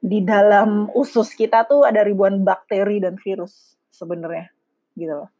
di 0.00 0.24
dalam 0.24 0.88
usus 0.96 1.36
kita 1.36 1.68
tuh 1.68 1.84
ada 1.84 2.00
ribuan 2.00 2.40
bakteri 2.40 3.04
dan 3.04 3.20
virus 3.20 3.76
sebenarnya 3.92 4.48
gitu 4.96 5.12
loh. 5.12 5.30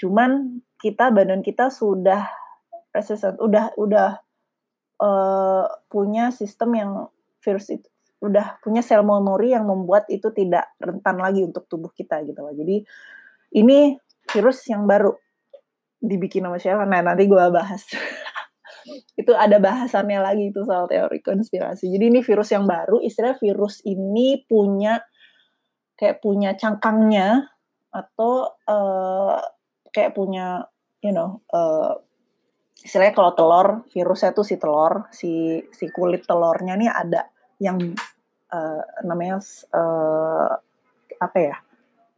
Cuman 0.00 0.60
kita 0.80 1.12
badan 1.12 1.44
kita 1.44 1.68
sudah 1.68 2.24
resistant, 2.92 3.36
udah 3.36 3.76
udah 3.76 4.16
uh, 5.04 5.68
punya 5.92 6.32
sistem 6.32 6.70
yang 6.72 6.90
virus 7.44 7.68
itu 7.68 7.88
udah 8.18 8.58
punya 8.58 8.82
sel 8.82 9.06
memori 9.06 9.54
yang 9.54 9.66
membuat 9.66 10.10
itu 10.10 10.34
tidak 10.34 10.74
rentan 10.82 11.22
lagi 11.22 11.46
untuk 11.46 11.70
tubuh 11.70 11.94
kita 11.94 12.22
gitu 12.26 12.38
loh. 12.42 12.50
Jadi 12.50 12.82
ini 13.54 13.94
virus 14.26 14.66
yang 14.66 14.84
baru 14.84 15.14
dibikin 16.02 16.46
sama 16.46 16.58
siapa? 16.58 16.82
Nah 16.86 17.00
nanti 17.02 17.30
gue 17.30 17.44
bahas. 17.50 17.86
itu 19.20 19.32
ada 19.34 19.58
bahasannya 19.62 20.18
lagi 20.18 20.50
itu 20.50 20.62
soal 20.66 20.90
teori 20.90 21.22
konspirasi. 21.22 21.90
Jadi 21.90 22.04
ini 22.10 22.20
virus 22.22 22.50
yang 22.54 22.64
baru, 22.66 22.98
istilah 23.02 23.38
virus 23.38 23.82
ini 23.86 24.42
punya 24.46 24.98
kayak 25.98 26.22
punya 26.22 26.54
cangkangnya 26.54 27.50
atau 27.90 28.46
uh, 28.70 29.38
kayak 29.90 30.14
punya 30.14 30.62
you 31.02 31.10
know 31.10 31.42
uh, 31.50 31.98
istilahnya 32.78 33.14
kalau 33.16 33.32
telur 33.34 33.68
virusnya 33.90 34.30
tuh 34.30 34.46
si 34.46 34.54
telur 34.54 35.10
si 35.10 35.58
si 35.74 35.90
kulit 35.90 36.22
telurnya 36.22 36.78
nih 36.78 36.90
ada 36.90 37.26
yang 37.58 37.78
uh, 38.50 38.82
namanya 39.04 39.42
uh, 39.74 40.54
apa 41.18 41.38
ya? 41.38 41.56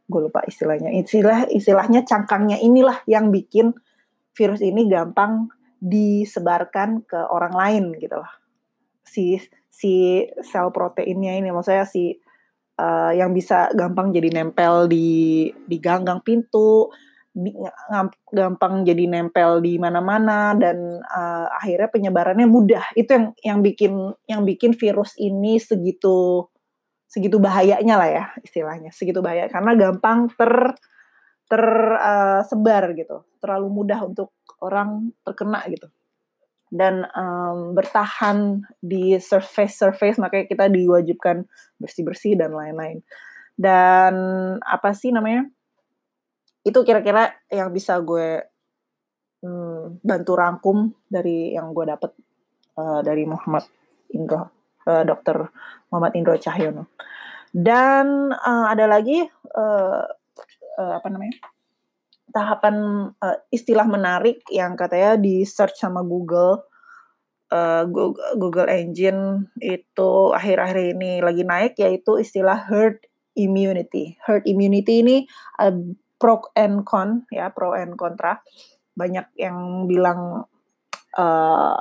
Gue 0.07 0.27
lupa 0.27 0.43
istilahnya. 0.47 0.91
Istilah 0.93 1.47
istilahnya 1.49 2.03
cangkangnya 2.03 2.59
inilah 2.59 3.01
yang 3.07 3.29
bikin 3.29 3.73
virus 4.35 4.63
ini 4.63 4.87
gampang 4.87 5.51
disebarkan 5.81 7.03
ke 7.03 7.19
orang 7.19 7.53
lain 7.57 7.83
gitu 7.97 8.21
loh. 8.21 8.31
Si 9.01 9.41
si 9.71 10.23
sel 10.45 10.69
proteinnya 10.69 11.35
ini 11.39 11.49
maksudnya 11.49 11.87
si 11.87 12.13
uh, 12.77 13.11
yang 13.15 13.31
bisa 13.31 13.71
gampang 13.73 14.13
jadi 14.13 14.29
nempel 14.29 14.85
di 14.91 15.49
di 15.65 15.77
ganggang 15.81 16.21
pintu 16.21 16.91
gampang 18.31 18.83
jadi 18.83 19.07
nempel 19.07 19.63
di 19.63 19.79
mana-mana 19.79 20.51
dan 20.51 20.99
uh, 20.99 21.47
akhirnya 21.55 21.87
penyebarannya 21.87 22.47
mudah. 22.47 22.91
Itu 22.95 23.15
yang 23.15 23.25
yang 23.39 23.59
bikin 23.63 23.93
yang 24.27 24.41
bikin 24.43 24.75
virus 24.75 25.15
ini 25.15 25.55
segitu 25.55 26.47
segitu 27.07 27.39
bahayanya 27.39 27.95
lah 27.95 28.09
ya 28.11 28.25
istilahnya. 28.43 28.91
Segitu 28.91 29.23
bahaya 29.23 29.47
karena 29.47 29.75
gampang 29.79 30.27
ter 30.35 30.75
tersebar 31.47 32.83
uh, 32.91 32.95
gitu. 32.95 33.17
Terlalu 33.39 33.67
mudah 33.71 33.99
untuk 34.03 34.35
orang 34.59 35.15
terkena 35.23 35.63
gitu. 35.71 35.87
Dan 36.71 37.03
um, 37.15 37.75
bertahan 37.75 38.63
di 38.79 39.19
surface 39.19 39.75
surface 39.75 40.15
makanya 40.19 40.47
kita 40.47 40.65
diwajibkan 40.71 41.43
bersih-bersih 41.79 42.39
dan 42.39 42.55
lain-lain. 42.55 43.03
Dan 43.55 44.15
apa 44.63 44.95
sih 44.95 45.11
namanya? 45.11 45.51
Itu 46.61 46.79
kira-kira 46.85 47.33
yang 47.49 47.73
bisa 47.73 47.97
gue 48.01 48.45
hmm, 49.41 50.01
bantu 50.05 50.33
rangkum 50.37 50.77
dari 51.09 51.57
yang 51.57 51.73
gue 51.73 51.85
dapet 51.89 52.11
uh, 52.77 53.01
dari 53.01 53.25
Muhammad 53.25 53.65
Indro, 54.13 54.41
uh, 54.85 55.03
Dokter 55.03 55.49
Muhammad 55.89 56.13
Indro 56.13 56.37
Cahyono. 56.37 56.93
Dan 57.51 58.31
uh, 58.31 58.65
ada 58.71 58.87
lagi 58.87 59.25
uh, 59.57 60.03
uh, 60.79 60.93
apa 60.95 61.07
namanya 61.11 61.35
tahapan 62.31 62.75
uh, 63.19 63.37
istilah 63.51 63.83
menarik 63.83 64.39
yang 64.47 64.79
katanya 64.79 65.19
di 65.19 65.43
search 65.43 65.77
sama 65.77 66.05
Google 66.05 66.63
Google 68.39 68.71
Engine 68.71 69.51
itu 69.59 70.31
akhir-akhir 70.31 70.95
ini 70.95 71.19
lagi 71.19 71.43
naik 71.43 71.75
yaitu 71.83 72.15
istilah 72.15 72.55
herd 72.55 73.03
immunity. 73.35 74.15
Herd 74.23 74.47
immunity 74.47 75.03
ini 75.03 75.17
pro 76.21 76.53
and 76.53 76.85
con 76.85 77.25
ya 77.33 77.49
pro 77.49 77.73
and 77.73 77.97
kontra 77.97 78.37
banyak 78.93 79.25
yang 79.41 79.89
bilang 79.89 80.45
uh, 81.17 81.77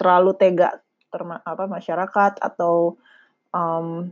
terlalu 0.00 0.32
tega 0.40 0.80
terma 1.12 1.44
apa 1.44 1.68
masyarakat 1.68 2.40
atau 2.40 2.96
um, 3.52 4.08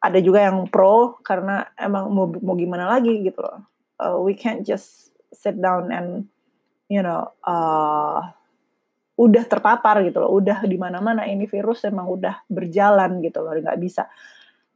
ada 0.00 0.18
juga 0.24 0.48
yang 0.48 0.64
pro 0.72 1.20
karena 1.20 1.68
emang 1.76 2.08
mau 2.08 2.24
mau 2.40 2.56
gimana 2.56 2.88
lagi 2.88 3.20
gitu 3.20 3.44
loh. 3.44 3.68
Uh, 4.00 4.16
we 4.24 4.32
can't 4.32 4.64
just 4.64 5.12
sit 5.28 5.60
down 5.60 5.92
and 5.92 6.24
you 6.88 7.04
know 7.04 7.28
uh, 7.44 8.32
udah 9.20 9.44
terpapar 9.44 10.00
gitu 10.08 10.24
loh. 10.24 10.32
Udah 10.40 10.64
di 10.64 10.80
mana 10.80 11.04
mana 11.04 11.28
ini 11.28 11.44
virus 11.44 11.84
emang 11.84 12.08
udah 12.08 12.48
berjalan 12.48 13.20
gitu 13.20 13.44
loh. 13.44 13.52
Nggak 13.52 13.76
bisa 13.76 14.08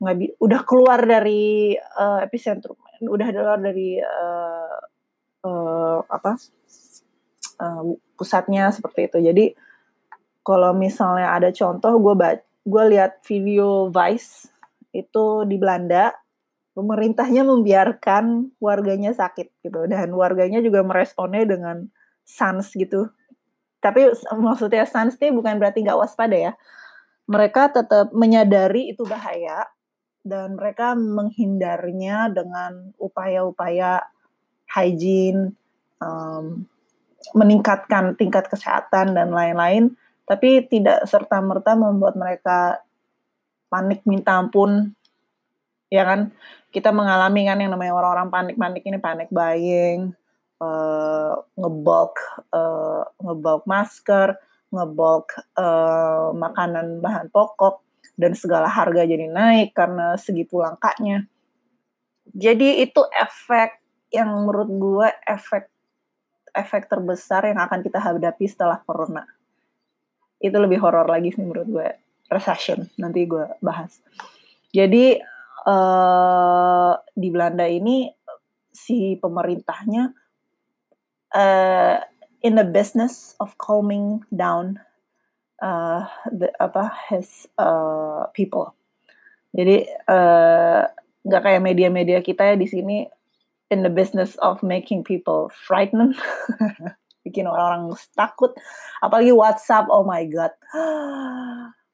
nggak 0.03 0.37
udah 0.43 0.61
keluar 0.67 1.01
dari 1.07 1.75
uh, 1.79 2.21
epicentrum 2.27 2.77
udah 3.03 3.29
keluar 3.31 3.59
dari 3.61 3.99
uh, 3.99 4.79
uh, 5.45 5.99
apa 6.09 6.39
uh, 7.61 7.83
pusatnya 8.15 8.71
seperti 8.71 9.11
itu. 9.11 9.19
Jadi 9.21 9.45
kalau 10.45 10.77
misalnya 10.77 11.33
ada 11.35 11.49
contoh 11.51 11.97
gue 12.01 12.15
gue 12.65 12.85
lihat 12.97 13.21
video 13.25 13.89
Vice 13.93 14.49
itu 14.95 15.45
di 15.49 15.57
Belanda 15.59 16.15
pemerintahnya 16.75 17.47
membiarkan 17.47 18.57
warganya 18.59 19.15
sakit 19.15 19.63
gitu 19.63 19.87
dan 19.87 20.11
warganya 20.15 20.59
juga 20.59 20.83
meresponnya 20.83 21.47
dengan 21.47 21.87
sans 22.27 22.67
gitu. 22.75 23.11
Tapi 23.79 24.11
maksudnya 24.33 24.89
sans 24.89 25.15
ini 25.21 25.33
bukan 25.35 25.61
berarti 25.61 25.85
nggak 25.85 25.99
waspada 25.99 26.37
ya. 26.37 26.53
Mereka 27.25 27.73
tetap 27.73 28.13
menyadari 28.13 28.93
itu 28.93 29.01
bahaya 29.09 29.65
dan 30.25 30.57
mereka 30.57 30.97
menghindarnya 30.97 32.33
dengan 32.33 32.97
upaya-upaya 32.97 34.01
hygiene, 34.73 35.53
um, 36.01 36.65
meningkatkan 37.37 38.17
tingkat 38.17 38.49
kesehatan 38.49 39.13
dan 39.13 39.29
lain-lain, 39.31 39.93
tapi 40.25 40.65
tidak 40.65 41.05
serta 41.05 41.45
merta 41.45 41.77
membuat 41.77 42.17
mereka 42.17 42.81
panik 43.69 44.01
minta 44.09 44.41
ampun, 44.41 44.97
ya 45.93 46.09
kan? 46.09 46.33
Kita 46.73 46.91
mengalami 46.91 47.45
kan 47.45 47.61
yang 47.61 47.77
namanya 47.77 47.93
orang-orang 47.95 48.33
panik-panik 48.33 48.83
ini 48.89 48.99
panik 48.99 49.29
buying, 49.29 50.17
uh, 50.59 51.37
ngebulk, 51.55 52.17
uh, 52.51 53.05
ngebulk 53.21 53.63
masker, 53.69 54.41
ngebulk 54.73 55.37
uh, 55.61 56.33
makanan 56.33 56.99
bahan 57.05 57.29
pokok, 57.31 57.85
dan 58.15 58.33
segala 58.39 58.71
harga 58.71 59.03
jadi 59.03 59.27
naik 59.27 59.75
karena 59.75 60.15
segitu 60.15 60.63
langkanya. 60.63 61.27
Jadi 62.35 62.83
itu 62.83 63.03
efek 63.13 63.83
yang 64.15 64.31
menurut 64.31 64.71
gue 64.71 65.09
efek 65.27 65.69
efek 66.55 66.87
terbesar 66.87 67.51
yang 67.51 67.59
akan 67.59 67.83
kita 67.83 67.99
hadapi 67.99 68.47
setelah 68.47 68.79
corona. 68.87 69.27
Itu 70.39 70.55
lebih 70.63 70.79
horor 70.79 71.11
lagi 71.11 71.35
sih 71.35 71.43
menurut 71.43 71.67
gue. 71.67 71.89
Recession, 72.31 72.89
nanti 72.97 73.27
gue 73.29 73.45
bahas. 73.61 74.01
Jadi 74.73 75.19
uh, 75.69 76.95
di 77.13 77.29
Belanda 77.29 77.69
ini 77.69 78.09
si 78.75 79.15
pemerintahnya 79.19 80.11
uh, 81.35 81.99
in 82.43 82.55
the 82.59 82.67
business 82.67 83.39
of 83.39 83.55
calming 83.61 84.23
down 84.35 84.83
uh, 85.61 86.09
the, 86.31 86.51
apa 86.59 86.91
his 87.11 87.47
uh, 87.59 88.27
people. 88.33 88.73
Jadi 89.55 89.87
uh, 90.11 90.83
nggak 91.23 91.41
uh, 91.41 91.45
kayak 91.45 91.63
media-media 91.63 92.19
kita 92.25 92.55
ya 92.55 92.57
di 92.59 92.67
sini 92.67 93.07
in 93.71 93.87
the 93.87 93.93
business 93.93 94.35
of 94.43 94.63
making 94.67 95.07
people 95.07 95.51
frightened, 95.55 96.19
bikin 97.27 97.47
orang-orang 97.47 97.95
takut. 98.19 98.51
Apalagi 98.99 99.31
WhatsApp, 99.31 99.87
oh 99.91 100.03
my 100.03 100.27
god, 100.27 100.51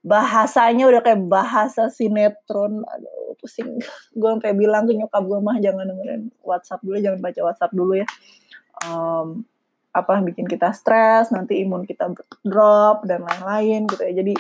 bahasanya 0.01 0.89
udah 0.89 1.05
kayak 1.05 1.29
bahasa 1.29 1.93
sinetron. 1.93 2.81
Aduh 2.85 3.21
pusing. 3.41 3.81
Gue 4.13 4.29
sampai 4.37 4.53
bilang 4.53 4.85
ke 4.85 4.93
nyokap 4.93 5.25
gue 5.25 5.41
mah 5.41 5.57
jangan 5.59 5.89
dengerin 5.89 6.29
WhatsApp 6.45 6.85
dulu, 6.85 7.01
jangan 7.01 7.21
baca 7.25 7.41
WhatsApp 7.41 7.73
dulu 7.73 7.93
ya. 7.97 8.07
Um, 8.85 9.49
apa 9.91 10.23
bikin 10.23 10.47
kita 10.47 10.71
stres, 10.71 11.35
nanti 11.35 11.59
imun 11.63 11.83
kita 11.83 12.15
drop 12.47 13.03
dan 13.07 13.27
lain-lain 13.27 13.91
gitu 13.91 14.03
ya. 14.07 14.13
Jadi 14.23 14.35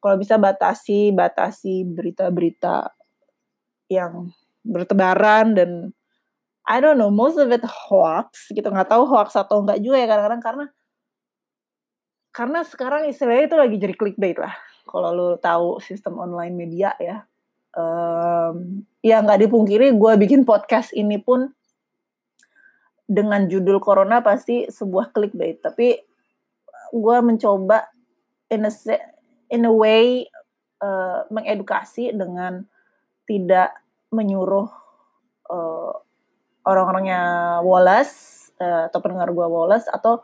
kalau 0.00 0.16
bisa 0.16 0.40
batasi 0.40 1.12
batasi 1.12 1.84
berita-berita 1.84 2.92
yang 3.92 4.32
bertebaran 4.64 5.56
dan 5.56 5.92
I 6.68 6.78
don't 6.78 7.00
know 7.00 7.10
most 7.10 7.40
of 7.40 7.50
it 7.50 7.64
hoax 7.64 8.52
gitu 8.52 8.68
nggak 8.68 8.92
tahu 8.92 9.08
hoax 9.08 9.34
atau 9.34 9.64
enggak 9.64 9.80
juga 9.82 9.96
ya 9.98 10.06
kadang-kadang 10.06 10.42
karena 10.44 10.64
karena 12.30 12.60
sekarang 12.62 13.02
istilahnya 13.10 13.44
itu 13.50 13.56
lagi 13.58 13.76
jadi 13.76 13.94
clickbait 13.98 14.38
lah. 14.38 14.54
Kalau 14.86 15.10
lu 15.10 15.28
tahu 15.38 15.82
sistem 15.82 16.18
online 16.18 16.54
media 16.54 16.94
ya, 17.02 17.26
um, 17.74 18.82
ya 19.02 19.22
nggak 19.22 19.46
dipungkiri 19.46 19.90
gue 19.94 20.12
bikin 20.18 20.46
podcast 20.46 20.94
ini 20.94 21.18
pun 21.18 21.50
dengan 23.10 23.50
judul 23.50 23.82
corona 23.82 24.22
pasti 24.22 24.70
sebuah 24.70 25.10
clickbait. 25.10 25.58
Tapi 25.58 25.98
gue 26.94 27.16
mencoba 27.18 27.90
in 28.54 28.66
a 28.66 28.72
in 29.50 29.66
a 29.66 29.72
way 29.74 30.30
uh, 30.78 31.26
mengedukasi 31.26 32.14
dengan 32.14 32.62
tidak 33.26 33.74
menyuruh 34.14 34.70
uh, 35.50 35.92
orang-orangnya 36.66 37.20
Wallace 37.66 38.50
uh, 38.58 38.86
atau 38.86 38.98
pendengar 39.02 39.30
gue 39.30 39.46
Wallace 39.46 39.90
atau 39.90 40.22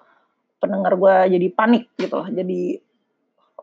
pendengar 0.59 0.95
gue 0.99 1.39
jadi 1.39 1.49
panik 1.55 1.91
gitu 1.99 2.23
loh 2.23 2.29
jadi 2.31 2.81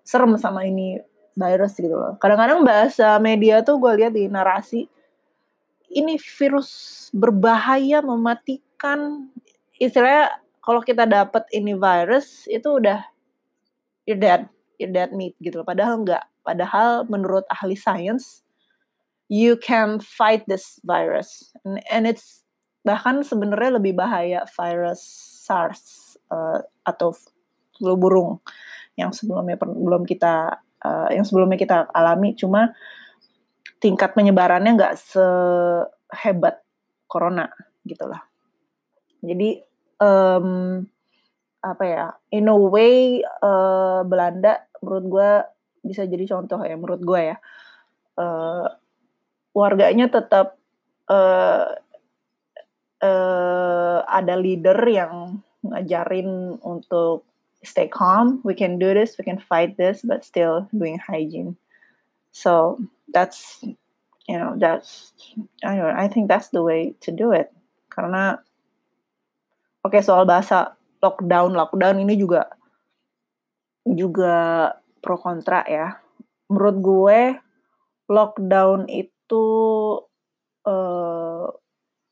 serem 0.03 0.35
sama 0.39 0.63
ini 0.63 0.99
virus 1.35 1.75
gitu 1.75 1.95
loh 1.95 2.15
kadang-kadang 2.21 2.63
bahasa 2.63 3.17
media 3.19 3.65
tuh 3.65 3.81
gue 3.81 3.91
lihat 4.03 4.13
di 4.13 4.29
narasi 4.29 4.87
ini 5.93 6.15
virus 6.17 7.09
berbahaya 7.11 8.01
mematikan 8.01 8.72
istilahnya 9.79 10.35
kalau 10.63 10.79
kita 10.83 11.07
dapat 11.07 11.47
ini 11.51 11.75
virus 11.75 12.47
itu 12.51 12.79
udah 12.79 13.03
you're 14.07 14.19
dead 14.19 14.47
you're 14.79 14.91
dead 14.91 15.11
meat 15.15 15.35
gitu 15.39 15.63
loh. 15.63 15.67
Padahal 15.67 16.03
enggak 16.03 16.23
padahal 16.43 17.07
menurut 17.07 17.47
ahli 17.47 17.75
sains 17.75 18.43
you 19.31 19.55
can 19.59 19.99
fight 20.03 20.43
this 20.47 20.79
virus. 20.83 21.51
And, 21.63 21.79
and 21.87 22.03
it's 22.07 22.43
bahkan 22.83 23.23
sebenarnya 23.23 23.79
lebih 23.79 23.95
bahaya 23.95 24.43
virus 24.59 24.99
SARS 25.47 26.15
uh, 26.27 26.59
atau 26.83 27.15
flu 27.75 27.95
burung 27.95 28.43
yang 28.99 29.15
sebelumnya 29.15 29.55
belum 29.59 30.03
kita 30.03 30.59
uh, 30.83 31.09
yang 31.11 31.23
sebelumnya 31.23 31.59
kita 31.59 31.87
alami. 31.95 32.35
Cuma 32.35 32.75
tingkat 33.83 34.15
penyebarannya 34.15 34.79
nggak 34.79 34.95
sehebat 34.95 36.63
corona 37.07 37.51
gitulah 37.83 38.32
jadi 39.23 39.63
um, 40.03 40.83
apa 41.63 41.83
ya 41.87 42.05
in 42.35 42.51
a 42.51 42.57
way 42.57 43.23
uh, 43.39 44.03
Belanda 44.03 44.67
menurut 44.83 45.05
gue 45.07 45.31
bisa 45.87 46.03
jadi 46.03 46.27
contoh 46.27 46.59
ya 46.59 46.75
menurut 46.75 46.99
gue 46.99 47.21
ya 47.33 47.37
uh, 48.19 48.67
warganya 49.55 50.11
tetap 50.11 50.59
uh, 51.07 51.71
uh, 52.99 53.99
ada 54.07 54.35
leader 54.35 54.77
yang 54.87 55.39
ngajarin 55.63 56.59
untuk 56.59 57.23
stay 57.63 57.87
calm, 57.87 58.43
we 58.43 58.53
can 58.53 58.77
do 58.77 58.93
this, 58.93 59.15
we 59.17 59.23
can 59.23 59.39
fight 59.39 59.77
this, 59.77 60.03
but 60.03 60.23
still 60.23 60.67
doing 60.75 60.99
hygiene. 60.99 61.55
So 62.31 62.79
that's 63.13 63.63
you 64.27 64.37
know 64.37 64.55
that's 64.59 65.13
I 65.63 65.75
don't 65.75 65.87
know, 65.87 65.95
I 65.95 66.07
think 66.07 66.27
that's 66.27 66.49
the 66.49 66.63
way 66.63 66.95
to 67.01 67.11
do 67.11 67.31
it. 67.31 67.51
Karena 67.87 68.43
oke 69.83 69.99
soal 70.01 70.23
bahasa 70.25 70.79
lockdown. 71.03 71.53
Lockdown 71.53 72.01
ini 72.01 72.17
juga 72.17 72.47
juga 73.85 74.71
pro 75.03 75.19
kontra 75.19 75.67
ya. 75.67 75.99
Menurut 76.49 76.77
gue 76.79 77.19
lockdown 78.07 78.87
itu 78.91 79.13
itu 79.23 79.43
uh, 80.67 81.47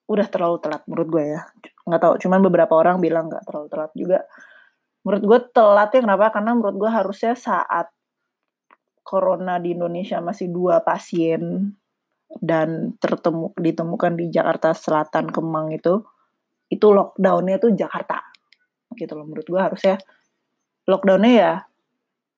udah 0.08 0.28
terlalu 0.32 0.58
telat 0.64 0.82
menurut 0.88 1.08
gue 1.12 1.24
ya. 1.38 1.42
Nggak 1.86 2.02
tahu 2.02 2.14
cuman 2.24 2.40
beberapa 2.42 2.74
orang 2.80 2.98
bilang 3.04 3.28
nggak 3.28 3.44
terlalu 3.46 3.68
telat 3.68 3.92
juga. 3.94 4.20
Menurut 5.04 5.24
gue 5.28 5.40
telatnya 5.54 6.00
kenapa? 6.08 6.26
Karena 6.32 6.52
menurut 6.58 6.76
gue 6.80 6.90
harusnya 6.90 7.34
saat 7.36 7.92
corona 9.04 9.60
di 9.60 9.76
Indonesia 9.76 10.24
masih 10.24 10.48
dua 10.48 10.80
pasien 10.82 11.76
dan 12.40 12.96
tertemu 12.98 13.52
ditemukan 13.60 14.14
di 14.16 14.32
Jakarta 14.32 14.72
Selatan 14.72 15.28
Kemang 15.30 15.76
itu 15.76 16.00
itu 16.72 16.88
lockdownnya 16.88 17.60
tuh 17.60 17.76
Jakarta 17.76 18.32
gitu 18.96 19.12
loh. 19.20 19.28
Menurut 19.28 19.44
gue 19.44 19.62
harusnya 19.62 19.96
lockdownnya 20.88 21.34
ya 21.36 21.54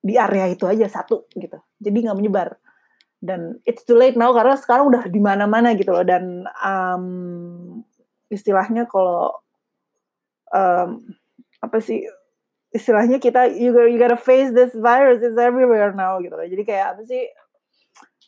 di 0.04 0.18
area 0.18 0.50
itu 0.50 0.66
aja 0.66 0.90
satu 0.90 1.30
gitu. 1.38 1.56
Jadi 1.78 1.96
nggak 2.04 2.18
menyebar. 2.18 2.58
Dan 3.24 3.56
it's 3.64 3.86
too 3.88 3.96
late 3.96 4.18
now 4.18 4.34
karena 4.36 4.58
sekarang 4.58 4.90
udah 4.90 5.08
di 5.08 5.22
mana-mana 5.22 5.72
gitu 5.78 5.94
loh. 5.94 6.04
Dan 6.04 6.44
um, 6.60 7.06
istilahnya 8.28 8.90
kalau 8.90 9.38
um, 10.50 11.14
apa 11.62 11.78
sih 11.80 12.04
istilahnya 12.74 13.22
kita 13.22 13.54
you 13.54 13.70
gotta, 13.70 13.88
you 13.88 13.96
gotta 14.02 14.18
face 14.18 14.50
this 14.50 14.74
virus 14.74 15.22
it's 15.22 15.38
everywhere 15.38 15.94
now 15.94 16.18
gitu 16.18 16.34
loh. 16.34 16.44
Jadi 16.44 16.62
kayak 16.66 16.98
apa 16.98 17.02
sih 17.06 17.22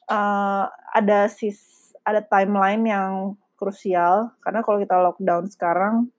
uh, 0.09 0.71
ada 0.95 1.27
sis 1.27 1.91
ada 2.07 2.23
timeline 2.23 2.87
yang 2.87 3.35
krusial 3.57 4.37
karena 4.45 4.61
kalau 4.63 4.79
kita 4.79 4.97
lockdown 5.01 5.49
sekarang 5.49 6.13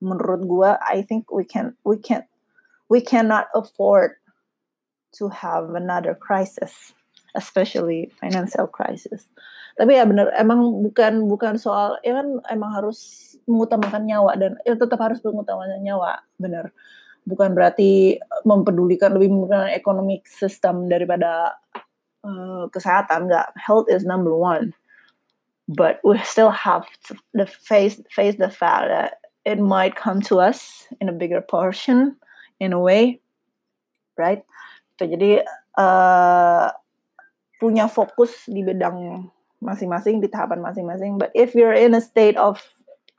menurut 0.00 0.42
gua 0.48 0.70
I 0.82 1.04
think 1.04 1.28
we 1.28 1.44
can 1.44 1.76
we 1.84 2.00
can 2.00 2.24
we 2.88 3.04
cannot 3.04 3.52
afford 3.54 4.18
to 5.16 5.28
have 5.28 5.76
another 5.76 6.16
crisis 6.16 6.96
especially 7.36 8.08
financial 8.16 8.66
crisis. 8.66 9.28
Tapi 9.76 9.94
ya 9.94 10.02
benar 10.08 10.32
emang 10.34 10.82
bukan 10.82 11.28
bukan 11.30 11.54
soal 11.54 12.00
ya 12.02 12.18
kan 12.18 12.42
emang 12.50 12.70
harus 12.74 13.30
mengutamakan 13.46 14.08
nyawa 14.08 14.34
dan 14.34 14.58
ya 14.66 14.74
tetap 14.74 14.98
harus 14.98 15.22
mengutamakan 15.22 15.80
nyawa, 15.84 16.18
benar. 16.40 16.74
Bukan 17.28 17.52
berarti 17.52 18.16
mempedulikan 18.42 19.12
lebih 19.14 19.30
mempedulikan 19.30 19.70
ekonomi 19.70 20.18
sistem 20.24 20.88
daripada 20.88 21.54
uh, 22.24 22.66
kesehatan 22.72 23.28
enggak. 23.28 23.54
Health 23.54 23.86
is 23.92 24.02
number 24.02 24.32
one. 24.34 24.74
But 25.68 26.00
we 26.02 26.16
still 26.24 26.50
have 26.50 26.88
to 27.36 27.46
face 27.46 28.00
face 28.08 28.36
the 28.36 28.48
fact 28.48 28.88
that 28.88 29.20
it 29.44 29.60
might 29.60 29.96
come 29.96 30.20
to 30.32 30.40
us 30.40 30.88
in 31.00 31.08
a 31.08 31.12
bigger 31.12 31.40
portion 31.40 32.16
in 32.58 32.72
a 32.72 32.80
way, 32.80 33.20
right? 34.16 34.42
So, 34.98 35.04
jadi 35.04 35.44
uh, 35.76 36.72
punya 37.60 37.86
fokus 37.92 38.48
di 38.48 38.64
bidang 38.64 39.28
masing-masing 39.60 40.24
di 40.24 40.28
tahapan 40.32 40.64
masing-masing. 40.64 41.18
But 41.20 41.30
if 41.34 41.54
you're 41.54 41.76
in 41.76 41.92
a 41.92 42.00
state 42.00 42.38
of 42.40 42.64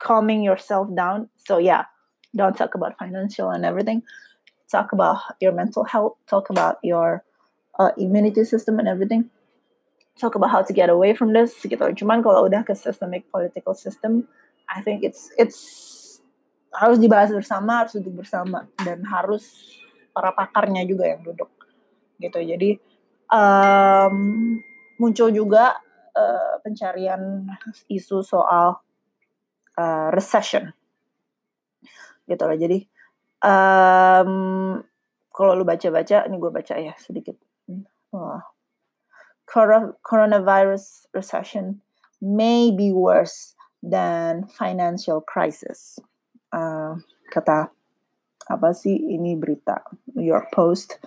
calming 0.00 0.42
yourself 0.42 0.88
down 0.96 1.28
so 1.36 1.58
yeah 1.58 1.84
don't 2.34 2.56
talk 2.56 2.74
about 2.74 2.96
financial 2.98 3.50
and 3.50 3.64
everything. 3.64 4.02
Talk 4.70 4.92
about 4.92 5.18
your 5.40 5.52
mental 5.52 5.84
health 5.84 6.16
talk 6.26 6.48
about 6.48 6.78
your 6.82 7.22
uh, 7.78 7.90
immunity 7.98 8.44
system 8.44 8.78
and 8.78 8.88
everything 8.88 9.30
talk 10.18 10.34
about 10.34 10.50
how 10.50 10.62
to 10.62 10.72
get 10.72 10.88
away 10.90 11.14
from 11.14 11.30
this 11.36 11.54
gitu. 11.60 11.82
Cuman 11.94 12.24
kalau 12.24 12.48
udah 12.48 12.64
ke 12.66 12.74
systemic 12.74 13.28
political 13.30 13.76
system 13.76 14.26
I 14.70 14.82
think 14.82 15.02
it's 15.02 15.30
it's 15.38 15.60
harus 16.70 17.02
dibahas 17.02 17.34
bersama 17.34 17.82
harus 17.82 17.98
duduk 17.98 18.22
bersama 18.22 18.70
dan 18.78 19.02
harus 19.02 19.74
para 20.14 20.30
pakarnya 20.30 20.86
juga 20.86 21.10
yang 21.10 21.22
duduk 21.26 21.50
gitu. 22.22 22.38
Jadi 22.38 22.78
um, 23.30 24.16
muncul 25.02 25.34
juga 25.34 25.78
uh, 26.14 26.54
pencarian 26.62 27.48
isu 27.90 28.22
soal 28.22 28.78
uh, 29.74 30.08
recession 30.14 30.70
gitu 32.30 32.42
loh. 32.46 32.58
Jadi 32.58 32.86
um, 33.42 34.32
kalau 35.30 35.52
lu 35.56 35.64
baca-baca 35.66 36.28
ini 36.28 36.36
gue 36.38 36.50
baca 36.52 36.74
ya 36.78 36.94
sedikit. 37.00 37.34
Oh. 38.14 38.38
Coronavirus 39.50 41.10
recession 41.10 41.82
may 42.22 42.70
be 42.70 42.92
worse 42.94 43.54
than 43.82 44.46
financial 44.46 45.20
crisis. 45.20 45.98
Uh, 46.54 47.00
kata 47.32 47.72
apa 48.50 48.68
sih 48.74 48.94
ini 48.94 49.34
berita? 49.34 49.82
New 50.14 50.26
York 50.26 50.54
Post. 50.54 51.02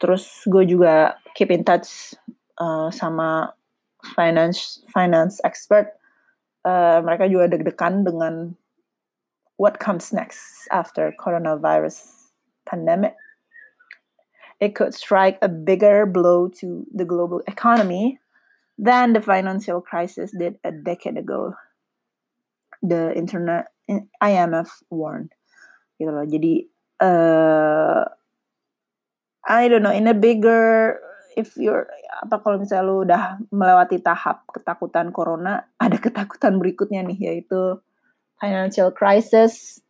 Terus 0.00 0.44
gue 0.46 0.64
juga 0.68 1.16
keep 1.34 1.50
in 1.50 1.64
touch 1.64 2.14
uh, 2.60 2.92
sama 2.92 3.52
finance 4.14 4.84
finance 4.92 5.40
expert. 5.44 5.96
Uh, 6.66 7.00
mereka 7.00 7.30
juga 7.30 7.56
deg-degan 7.56 8.04
dengan 8.04 8.58
what 9.56 9.80
comes 9.80 10.12
next 10.12 10.68
after 10.70 11.10
coronavirus 11.16 12.28
pandemic 12.68 13.16
it 14.60 14.74
could 14.74 14.94
strike 14.94 15.38
a 15.42 15.48
bigger 15.48 16.06
blow 16.06 16.48
to 16.60 16.86
the 16.92 17.04
global 17.04 17.42
economy 17.46 18.18
than 18.78 19.12
the 19.12 19.22
financial 19.22 19.80
crisis 19.80 20.30
did 20.34 20.58
a 20.62 20.70
decade 20.70 21.18
ago 21.18 21.54
the 22.82 23.10
internet 23.14 23.74
IMF 24.22 24.70
warned. 24.90 25.34
Gitu 25.98 26.10
loh. 26.10 26.26
Jadi 26.26 26.66
uh, 27.02 28.06
I 29.48 29.66
don't 29.66 29.82
know 29.82 29.94
in 29.94 30.06
a 30.06 30.14
bigger 30.14 30.98
if 31.34 31.58
you're 31.58 31.86
apa 32.18 32.42
kalau 32.42 32.58
misalnya 32.58 32.86
lu 32.86 33.06
udah 33.06 33.22
melewati 33.54 34.02
tahap 34.02 34.46
ketakutan 34.50 35.14
corona 35.14 35.66
ada 35.82 35.98
ketakutan 35.98 36.58
berikutnya 36.58 37.02
nih 37.02 37.18
yaitu 37.34 37.82
financial 38.38 38.94
crisis. 38.94 39.82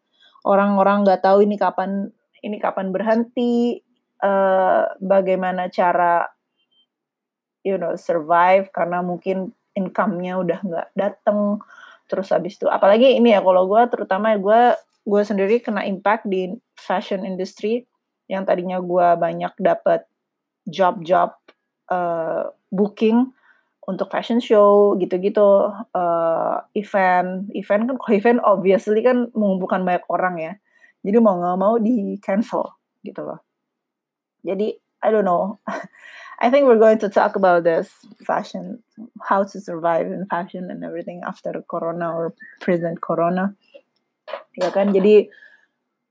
Orang-orang 0.49 1.05
nggak 1.05 1.21
tahu 1.21 1.45
ini 1.45 1.61
kapan 1.61 2.09
ini 2.41 2.57
kapan 2.57 2.95
berhenti 2.95 3.85
uh, 4.23 4.95
bagaimana 4.99 5.71
cara 5.71 6.27
you 7.67 7.77
know 7.77 7.95
survive 7.99 8.71
karena 8.71 9.03
mungkin 9.03 9.53
income-nya 9.77 10.41
udah 10.43 10.59
nggak 10.63 10.89
dateng. 10.99 11.63
Terus 12.09 12.33
habis 12.33 12.57
itu 12.57 12.67
apalagi 12.67 13.15
ini 13.21 13.37
ya 13.37 13.45
kalau 13.45 13.69
gue 13.69 13.83
terutama 13.93 14.35
gue 14.35 14.75
gue 15.09 15.23
sendiri 15.23 15.61
kena 15.63 15.85
impact 15.87 16.27
di 16.27 16.51
fashion 16.75 17.23
industry. 17.23 17.87
Yang 18.29 18.43
tadinya 18.49 18.79
gue 18.81 19.09
banyak 19.17 19.55
dapat 19.57 20.05
job-job 20.69 21.33
uh, 21.89 22.53
booking 22.69 23.33
untuk 23.89 24.13
fashion 24.13 24.37
show 24.37 24.93
gitu-gitu 25.01 25.73
uh, 25.97 26.57
event. 26.77 27.49
Event 27.57 27.89
kan 27.89 27.97
kalau 27.97 28.13
event 28.17 28.41
obviously 28.45 29.01
kan 29.01 29.33
mengumpulkan 29.33 29.85
banyak 29.85 30.05
orang 30.13 30.37
ya. 30.37 30.53
Jadi 31.01 31.17
mau 31.25 31.41
nggak 31.41 31.57
mau 31.61 31.75
di 31.81 32.21
cancel 32.21 32.69
gitu 33.01 33.25
loh 33.25 33.48
jadi 34.49 34.81
I 35.03 35.11
don't 35.11 35.29
know. 35.29 35.61
I 36.41 36.51
think 36.51 36.67
we're 36.67 36.79
going 36.79 36.99
to 37.03 37.09
talk 37.09 37.35
about 37.35 37.65
this 37.65 37.91
fashion 38.23 38.83
how 39.23 39.43
to 39.43 39.61
survive 39.61 40.07
in 40.07 40.27
fashion 40.27 40.71
and 40.71 40.85
everything 40.85 41.23
after 41.27 41.51
corona 41.67 42.15
or 42.15 42.35
present 42.63 43.03
corona. 43.03 43.55
Ya 44.55 44.71
kan? 44.71 44.95
Jadi 44.95 45.27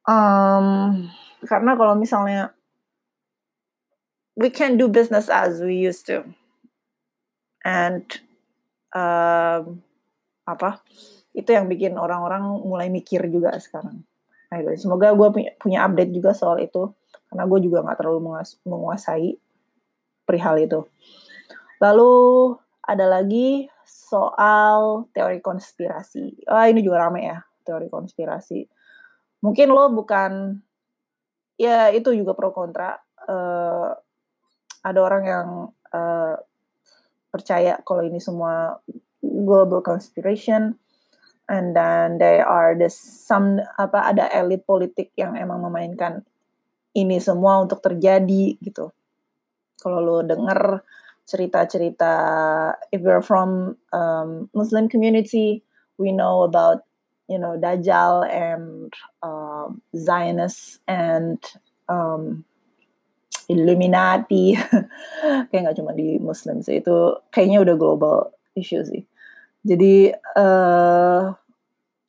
um, 0.04 1.08
karena 1.48 1.80
kalau 1.80 1.96
misalnya 1.96 2.52
we 4.36 4.52
can 4.52 4.76
do 4.76 4.92
business 4.92 5.32
as 5.32 5.64
we 5.64 5.80
used 5.80 6.04
to. 6.12 6.28
And 7.64 8.04
um, 8.92 9.80
apa? 10.44 10.84
Itu 11.32 11.56
yang 11.56 11.72
bikin 11.72 11.96
orang-orang 11.96 12.44
mulai 12.68 12.92
mikir 12.92 13.24
juga 13.32 13.56
sekarang. 13.64 14.04
Semoga 14.80 15.12
gue 15.12 15.56
punya 15.60 15.88
update 15.88 16.12
juga 16.12 16.32
soal 16.32 16.64
itu 16.64 16.92
karena 17.28 17.44
gue 17.46 17.60
juga 17.64 17.84
nggak 17.84 17.98
terlalu 18.00 18.20
menguasai 18.64 19.36
perihal 20.24 20.56
itu. 20.60 20.82
Lalu 21.84 22.14
ada 22.84 23.06
lagi 23.08 23.68
soal 23.84 25.12
teori 25.12 25.44
konspirasi. 25.44 26.48
Ah 26.48 26.72
ini 26.72 26.80
juga 26.84 27.08
rame 27.08 27.28
ya 27.28 27.40
teori 27.68 27.92
konspirasi. 27.92 28.64
Mungkin 29.44 29.68
lo 29.72 29.92
bukan 29.92 30.60
ya 31.60 31.92
itu 31.92 32.16
juga 32.16 32.32
pro 32.32 32.56
kontra. 32.56 32.96
Uh, 33.28 33.92
ada 34.88 35.00
orang 35.04 35.24
yang 35.28 35.48
uh, 35.92 36.36
percaya 37.28 37.76
kalau 37.84 38.08
ini 38.08 38.24
semua 38.24 38.80
global 39.20 39.84
conspiration 39.84 40.80
and 41.52 41.76
then 41.76 42.16
they 42.20 42.40
are 42.40 42.72
the 42.76 42.88
some 42.88 43.60
apa 43.76 44.16
ada 44.16 44.32
elit 44.32 44.64
politik 44.64 45.12
yang 45.20 45.36
emang 45.36 45.60
memainkan 45.60 46.24
ini 46.98 47.22
semua 47.22 47.62
untuk 47.62 47.80
terjadi 47.86 48.58
gitu. 48.58 48.90
Kalau 49.78 50.02
lo 50.02 50.18
denger 50.26 50.82
cerita-cerita 51.30 52.12
if 52.90 53.06
you're 53.06 53.22
from 53.22 53.78
um, 53.94 54.50
Muslim 54.58 54.90
community, 54.90 55.62
we 56.02 56.10
know 56.10 56.42
about 56.42 56.88
you 57.30 57.38
know 57.38 57.60
Dajjal 57.60 58.26
and 58.26 58.90
um, 59.22 59.82
Zionists 59.94 60.80
and 60.88 61.38
um, 61.86 62.44
Illuminati 63.48 64.60
kayak 65.52 65.62
nggak 65.64 65.78
cuma 65.80 65.96
di 65.96 66.20
Muslim 66.20 66.60
sih 66.60 66.84
itu 66.84 67.16
kayaknya 67.32 67.64
udah 67.64 67.76
global 67.80 68.18
issue 68.60 68.84
sih 68.84 69.08
jadi 69.64 70.16
uh, 70.36 71.32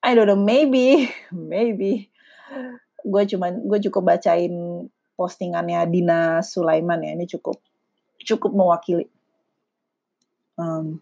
I 0.03 0.11
don't 0.19 0.27
know 0.27 0.39
maybe 0.39 1.11
maybe 1.31 2.11
gue 3.05 3.23
cuman 3.35 3.63
gue 3.63 3.79
cukup 3.91 4.17
bacain 4.17 4.87
postingannya 5.15 5.87
Dina 5.91 6.43
Sulaiman 6.43 7.03
ya 7.03 7.15
ini 7.15 7.27
cukup 7.27 7.59
cukup 8.23 8.53
mewakili 8.55 9.07
um, 10.59 10.99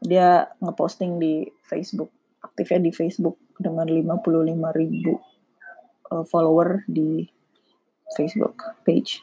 dia 0.00 0.48
ngeposting 0.62 1.20
di 1.20 1.50
Facebook 1.66 2.10
aktifnya 2.40 2.88
di 2.88 2.92
Facebook 2.92 3.36
dengan 3.60 3.84
55 3.84 4.80
ribu 4.80 5.20
uh, 6.10 6.24
follower 6.24 6.88
di 6.88 7.28
Facebook 8.16 8.80
page. 8.82 9.22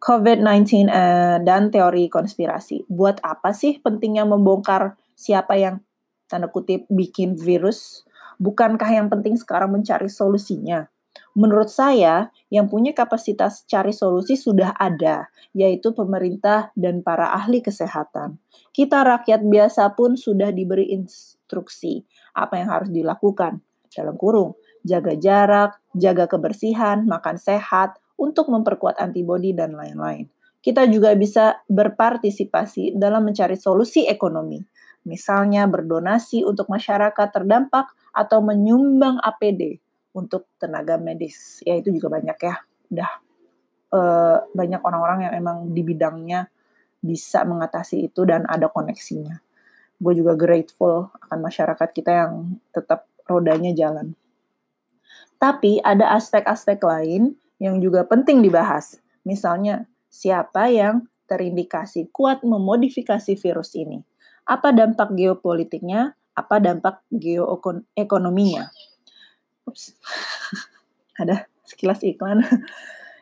COVID-19 0.00 0.88
uh, 0.88 0.96
eh, 0.96 1.36
dan 1.44 1.68
teori 1.68 2.08
konspirasi. 2.08 2.88
Buat 2.88 3.20
apa 3.20 3.52
sih 3.52 3.76
pentingnya 3.84 4.24
membongkar 4.24 4.96
siapa 5.12 5.60
yang 5.60 5.84
tanda 6.24 6.48
kutip 6.48 6.88
bikin 6.88 7.36
virus? 7.36 8.08
Bukankah 8.40 8.88
yang 8.88 9.12
penting 9.12 9.36
sekarang 9.36 9.76
mencari 9.76 10.08
solusinya? 10.08 10.88
Menurut 11.36 11.68
saya, 11.70 12.32
yang 12.48 12.66
punya 12.66 12.90
kapasitas 12.96 13.68
cari 13.68 13.92
solusi 13.94 14.34
sudah 14.34 14.74
ada, 14.74 15.30
yaitu 15.52 15.92
pemerintah 15.92 16.74
dan 16.74 17.04
para 17.04 17.30
ahli 17.36 17.60
kesehatan. 17.62 18.40
Kita 18.72 19.04
rakyat 19.04 19.44
biasa 19.46 19.92
pun 19.92 20.16
sudah 20.16 20.50
diberi 20.50 20.90
instruksi 20.90 22.02
apa 22.34 22.58
yang 22.58 22.72
harus 22.72 22.90
dilakukan. 22.90 23.62
Dalam 23.92 24.16
kurung, 24.16 24.56
jaga 24.82 25.14
jarak, 25.18 25.76
jaga 25.92 26.24
kebersihan, 26.26 27.04
makan 27.04 27.36
sehat, 27.36 28.00
untuk 28.20 28.52
memperkuat 28.52 29.00
antibodi 29.00 29.56
dan 29.56 29.72
lain-lain. 29.72 30.28
Kita 30.60 30.84
juga 30.92 31.16
bisa 31.16 31.64
berpartisipasi 31.72 32.92
dalam 32.92 33.24
mencari 33.24 33.56
solusi 33.56 34.04
ekonomi, 34.04 34.60
misalnya 35.04 35.64
berdonasi 35.66 36.44
untuk 36.44 36.68
masyarakat 36.68 37.28
terdampak 37.32 37.92
atau 38.12 38.42
menyumbang 38.44 39.20
APD 39.22 39.80
untuk 40.12 40.50
tenaga 40.58 40.98
medis. 40.98 41.62
Ya 41.64 41.78
itu 41.78 41.94
juga 41.94 42.18
banyak 42.20 42.38
ya, 42.38 42.56
udah 42.90 43.10
uh, 43.94 44.38
banyak 44.50 44.80
orang-orang 44.82 45.30
yang 45.30 45.34
emang 45.38 45.58
di 45.70 45.82
bidangnya 45.86 46.50
bisa 47.00 47.46
mengatasi 47.48 48.10
itu 48.12 48.28
dan 48.28 48.44
ada 48.44 48.68
koneksinya. 48.68 49.40
Gue 50.00 50.16
juga 50.16 50.36
grateful 50.36 51.12
akan 51.28 51.38
masyarakat 51.44 51.88
kita 51.92 52.12
yang 52.12 52.60
tetap 52.72 53.08
rodanya 53.28 53.72
jalan. 53.72 54.16
Tapi 55.40 55.80
ada 55.80 56.12
aspek-aspek 56.16 56.80
lain 56.84 57.36
yang 57.60 57.80
juga 57.80 58.04
penting 58.04 58.44
dibahas. 58.44 59.00
Misalnya, 59.24 59.88
siapa 60.12 60.68
yang 60.68 61.08
terindikasi 61.28 62.12
kuat 62.12 62.44
memodifikasi 62.44 63.36
virus 63.36 63.72
ini? 63.76 64.04
Apa 64.46 64.72
dampak 64.72 65.12
geopolitiknya? 65.16 66.16
Apa 66.36 66.62
dampak 66.62 67.04
geoekonominya? 67.12 68.70
Ups, 69.66 69.96
ada 71.20 71.50
sekilas 71.66 72.00
iklan. 72.02 72.44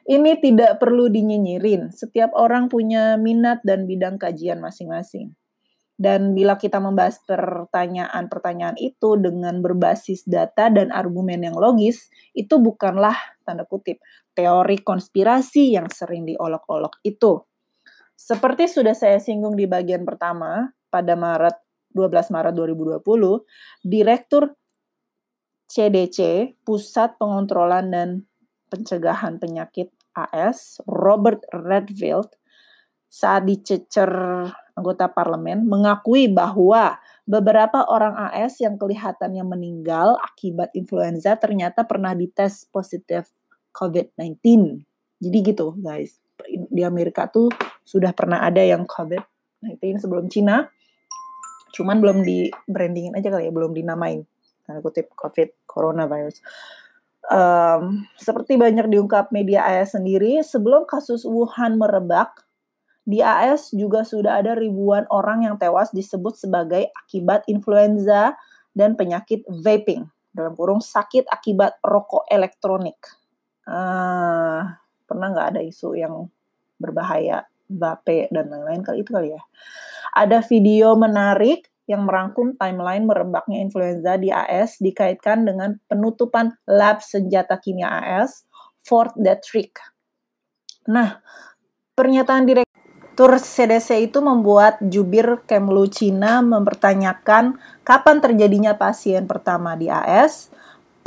Ini 0.09 0.41
tidak 0.41 0.81
perlu 0.81 1.13
dinyinyirin. 1.13 1.93
Setiap 1.93 2.33
orang 2.33 2.73
punya 2.73 3.21
minat 3.21 3.61
dan 3.61 3.85
bidang 3.85 4.17
kajian 4.17 4.57
masing-masing. 4.57 5.37
Dan 5.99 6.33
bila 6.33 6.55
kita 6.55 6.79
membahas 6.79 7.19
pertanyaan-pertanyaan 7.27 8.79
itu 8.79 9.19
dengan 9.19 9.59
berbasis 9.59 10.23
data 10.25 10.71
dan 10.71 10.95
argumen 10.95 11.43
yang 11.43 11.59
logis, 11.59 12.07
itu 12.39 12.57
bukanlah 12.63 13.19
tanda 13.43 13.67
kutip 13.67 13.99
teori 14.31 14.79
konspirasi 14.79 15.75
yang 15.75 15.91
sering 15.91 16.23
diolok-olok 16.23 17.03
itu. 17.03 17.43
Seperti 18.15 18.71
sudah 18.71 18.95
saya 18.95 19.19
singgung 19.19 19.59
di 19.59 19.67
bagian 19.67 20.07
pertama, 20.07 20.71
pada 20.89 21.15
Maret 21.15 21.57
12 21.93 22.35
Maret 22.35 22.55
2020, 22.55 23.05
Direktur 23.85 24.53
CDC, 25.69 26.53
Pusat 26.65 27.21
Pengontrolan 27.21 27.93
dan 27.93 28.09
Pencegahan 28.69 29.41
Penyakit 29.41 29.93
AS, 30.13 30.81
Robert 30.85 31.45
Redfield, 31.53 32.37
saat 33.09 33.49
dicecer 33.49 34.13
anggota 34.77 35.09
parlemen 35.09 35.65
mengakui 35.65 36.29
bahwa 36.29 37.01
beberapa 37.25 37.89
orang 37.89 38.15
AS 38.31 38.61
yang 38.61 38.77
kelihatannya 38.77 39.43
meninggal 39.43 40.21
akibat 40.21 40.71
influenza 40.77 41.35
ternyata 41.41 41.89
pernah 41.89 42.13
dites 42.13 42.69
positif 42.69 43.33
COVID-19. 43.73 44.39
Jadi 45.19 45.39
gitu 45.41 45.75
guys, 45.81 46.21
di 46.47 46.85
Amerika 46.85 47.27
tuh 47.27 47.51
sudah 47.83 48.13
pernah 48.13 48.45
ada 48.45 48.61
yang 48.61 48.85
COVID-19 48.85 50.05
sebelum 50.05 50.29
Cina, 50.31 50.69
cuman 51.73 52.01
belum 52.01 52.25
di 52.25 52.49
brandingin 52.67 53.17
aja 53.17 53.29
kali 53.33 53.49
ya, 53.49 53.53
belum 53.53 53.73
dinamain. 53.77 54.25
Tanda 54.65 54.85
kutip 54.85 55.13
COVID 55.17 55.69
coronavirus. 55.69 56.45
Um, 57.29 58.09
seperti 58.17 58.57
banyak 58.57 58.89
diungkap 58.89 59.29
media 59.33 59.65
AS 59.65 59.93
sendiri, 59.93 60.41
sebelum 60.41 60.89
kasus 60.89 61.29
Wuhan 61.29 61.77
merebak, 61.77 62.49
di 63.09 63.25
AS 63.25 63.73
juga 63.73 64.05
sudah 64.05 64.45
ada 64.45 64.53
ribuan 64.53 65.09
orang 65.09 65.49
yang 65.49 65.57
tewas 65.57 65.89
disebut 65.97 66.37
sebagai 66.37 66.93
akibat 66.93 67.45
influenza 67.49 68.37
dan 68.77 69.01
penyakit 69.01 69.49
vaping. 69.49 70.05
Dalam 70.29 70.53
kurung 70.53 70.85
sakit 70.85 71.25
akibat 71.25 71.81
rokok 71.81 72.29
elektronik. 72.29 73.01
Uh, 73.65 74.65
pernah 75.09 75.33
nggak 75.33 75.57
ada 75.57 75.61
isu 75.65 75.97
yang 75.97 76.29
berbahaya, 76.77 77.49
vape 77.69 78.33
dan 78.33 78.49
lain-lain 78.49 78.83
kali 78.83 79.05
itu 79.05 79.11
kali 79.13 79.37
ya. 79.37 79.43
Ada 80.17 80.43
video 80.45 80.97
menarik 80.97 81.69
yang 81.89 82.05
merangkum 82.05 82.57
timeline 82.57 83.09
merebaknya 83.09 83.65
influenza 83.65 84.21
di 84.21 84.29
AS 84.29 84.77
dikaitkan 84.81 85.49
dengan 85.49 85.81
penutupan 85.89 86.53
lab 86.69 87.01
senjata 87.01 87.57
kimia 87.57 87.89
AS 87.89 88.45
Fort 88.81 89.17
Detrick 89.17 89.77
Nah, 90.89 91.21
pernyataan 91.93 92.49
direktur 92.49 93.37
CDC 93.37 94.09
itu 94.09 94.25
membuat 94.25 94.81
jubir 94.81 95.45
Kemlu 95.45 95.85
Cina 95.93 96.41
mempertanyakan 96.41 97.61
kapan 97.85 98.17
terjadinya 98.25 98.73
pasien 98.73 99.29
pertama 99.29 99.77
di 99.77 99.93
AS. 99.93 100.49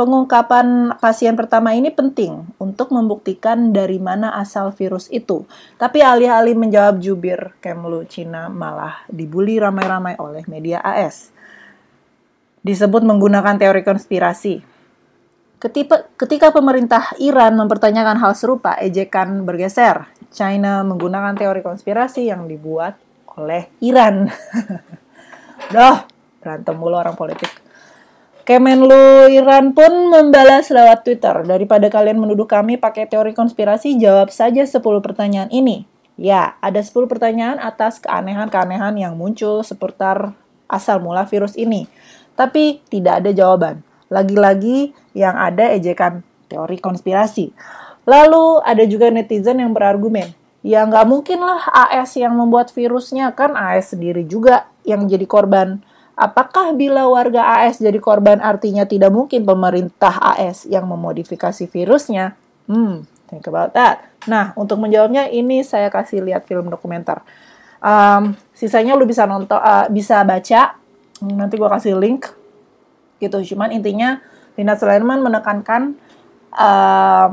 Pengungkapan 0.02 0.98
pasien 0.98 1.38
pertama 1.38 1.78
ini 1.78 1.94
penting 1.94 2.50
untuk 2.58 2.90
membuktikan 2.90 3.70
dari 3.70 4.02
mana 4.02 4.34
asal 4.34 4.74
virus 4.74 5.06
itu. 5.14 5.46
Tapi 5.78 6.02
alih-alih 6.02 6.58
menjawab 6.58 6.98
jubir 6.98 7.54
Kemlu 7.62 8.10
Cina 8.10 8.50
malah 8.50 9.06
dibully 9.14 9.62
ramai-ramai 9.62 10.18
oleh 10.18 10.42
media 10.50 10.82
AS. 10.82 11.30
Disebut 12.66 13.06
menggunakan 13.06 13.62
teori 13.62 13.86
konspirasi. 13.86 14.66
Ketika, 15.62 16.10
ketika 16.18 16.50
pemerintah 16.50 17.14
Iran 17.22 17.54
mempertanyakan 17.62 18.18
hal 18.26 18.34
serupa, 18.34 18.74
ejekan 18.82 19.46
bergeser. 19.46 20.10
China 20.34 20.82
menggunakan 20.82 21.38
teori 21.38 21.62
konspirasi 21.62 22.26
yang 22.26 22.50
dibuat 22.50 22.98
oleh 23.38 23.70
Iran. 23.86 24.34
Doh, 25.78 26.10
berantem 26.42 26.74
mulu 26.74 26.98
orang 26.98 27.14
politik. 27.14 27.61
Kemenlu 28.41 29.30
Iran 29.30 29.77
pun 29.77 30.10
membalas 30.10 30.73
lewat 30.73 31.06
Twitter, 31.06 31.45
daripada 31.45 31.93
kalian 31.93 32.17
menuduh 32.17 32.49
kami 32.49 32.73
pakai 32.73 33.06
teori 33.06 33.38
konspirasi, 33.38 34.01
jawab 34.01 34.34
saja 34.34 34.65
10 34.65 34.82
pertanyaan 34.82 35.45
ini. 35.54 35.86
Ya, 36.17 36.58
ada 36.58 36.82
10 36.82 37.06
pertanyaan 37.06 37.62
atas 37.62 38.01
keanehan-keanehan 38.01 38.97
yang 38.97 39.13
muncul 39.13 39.62
seputar 39.62 40.34
asal 40.65 40.97
mula 40.97 41.30
virus 41.30 41.54
ini. 41.54 41.86
Tapi 42.34 42.82
tidak 42.89 43.21
ada 43.21 43.30
jawaban. 43.30 43.86
Lagi-lagi 44.10 44.97
yang 45.13 45.38
ada 45.38 45.69
ejekan 45.69 46.25
teori 46.49 46.82
konspirasi. 46.82 47.54
Lalu 48.10 48.65
ada 48.65 48.82
juga 48.89 49.13
netizen 49.13 49.62
yang 49.62 49.77
berargumen, 49.77 50.34
ya 50.65 50.82
nggak 50.89 51.06
mungkin 51.06 51.45
lah 51.45 51.62
AS 51.69 52.17
yang 52.17 52.34
membuat 52.34 52.73
virusnya, 52.73 53.38
kan 53.38 53.54
AS 53.54 53.93
sendiri 53.93 54.25
juga 54.25 54.65
yang 54.82 55.06
jadi 55.06 55.30
korban. 55.30 55.86
Apakah 56.21 56.77
bila 56.77 57.10
warga 57.10 57.65
AS 57.65 57.81
jadi 57.81 57.97
korban 57.97 58.38
artinya 58.38 58.86
tidak 58.86 59.10
mungkin 59.10 59.41
pemerintah 59.41 60.38
AS 60.38 60.69
yang 60.69 60.86
memodifikasi 60.86 61.65
virusnya? 61.65 62.38
Hmm, 62.69 63.10
think 63.25 63.49
about 63.49 63.73
that. 63.73 64.05
Nah, 64.29 64.53
untuk 64.53 64.77
menjawabnya 64.77 65.34
ini 65.34 65.65
saya 65.65 65.89
kasih 65.89 66.21
lihat 66.21 66.45
film 66.45 66.69
dokumenter. 66.69 67.25
Um, 67.81 68.38
sisanya 68.53 68.93
lu 68.93 69.10
bisa 69.10 69.25
nonton, 69.25 69.57
uh, 69.57 69.89
bisa 69.89 70.21
baca. 70.21 70.77
Nanti 71.25 71.57
gua 71.57 71.73
kasih 71.73 71.97
link 71.97 72.29
gitu 73.21 73.53
cuman 73.53 73.69
intinya 73.69 74.17
Lina 74.57 74.73
Sulaiman 74.75 75.21
menekankan 75.21 75.93
uh, 76.57 77.29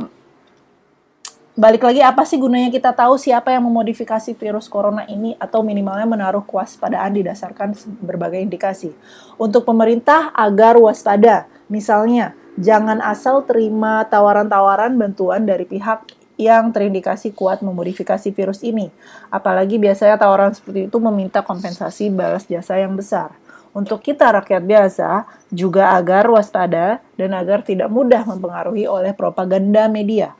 balik 1.58 1.82
lagi 1.82 1.98
apa 1.98 2.22
sih 2.22 2.38
gunanya 2.38 2.70
kita 2.70 2.94
tahu 2.94 3.18
siapa 3.18 3.50
yang 3.50 3.66
memodifikasi 3.66 4.30
virus 4.38 4.70
corona 4.70 5.02
ini 5.10 5.34
atau 5.42 5.66
minimalnya 5.66 6.06
menaruh 6.06 6.46
kewaspadaan 6.46 7.18
didasarkan 7.18 7.74
berbagai 7.98 8.38
indikasi. 8.38 8.94
Untuk 9.34 9.66
pemerintah 9.66 10.30
agar 10.38 10.78
waspada, 10.78 11.50
misalnya 11.66 12.38
jangan 12.54 13.02
asal 13.02 13.42
terima 13.42 14.06
tawaran-tawaran 14.06 14.94
bantuan 14.94 15.42
dari 15.42 15.66
pihak 15.66 16.06
yang 16.38 16.70
terindikasi 16.70 17.34
kuat 17.34 17.58
memodifikasi 17.66 18.30
virus 18.30 18.62
ini. 18.62 18.94
Apalagi 19.26 19.82
biasanya 19.82 20.14
tawaran 20.14 20.54
seperti 20.54 20.86
itu 20.86 20.96
meminta 21.02 21.42
kompensasi 21.42 22.14
balas 22.14 22.46
jasa 22.46 22.78
yang 22.78 22.94
besar 22.94 23.34
untuk 23.78 24.00
kita 24.00 24.32
rakyat 24.32 24.62
biasa 24.64 25.28
juga 25.52 25.94
agar 25.94 26.26
waspada 26.26 26.98
dan 27.14 27.30
agar 27.36 27.62
tidak 27.62 27.86
mudah 27.92 28.24
mempengaruhi 28.24 28.88
oleh 28.88 29.12
propaganda 29.12 29.86
media. 29.86 30.34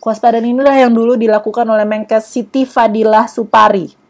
Kewaspadaan 0.00 0.48
inilah 0.48 0.76
yang 0.80 0.96
dulu 0.96 1.14
dilakukan 1.14 1.68
oleh 1.68 1.84
Menkes 1.84 2.32
Siti 2.32 2.64
Fadilah 2.64 3.28
Supari 3.28 4.00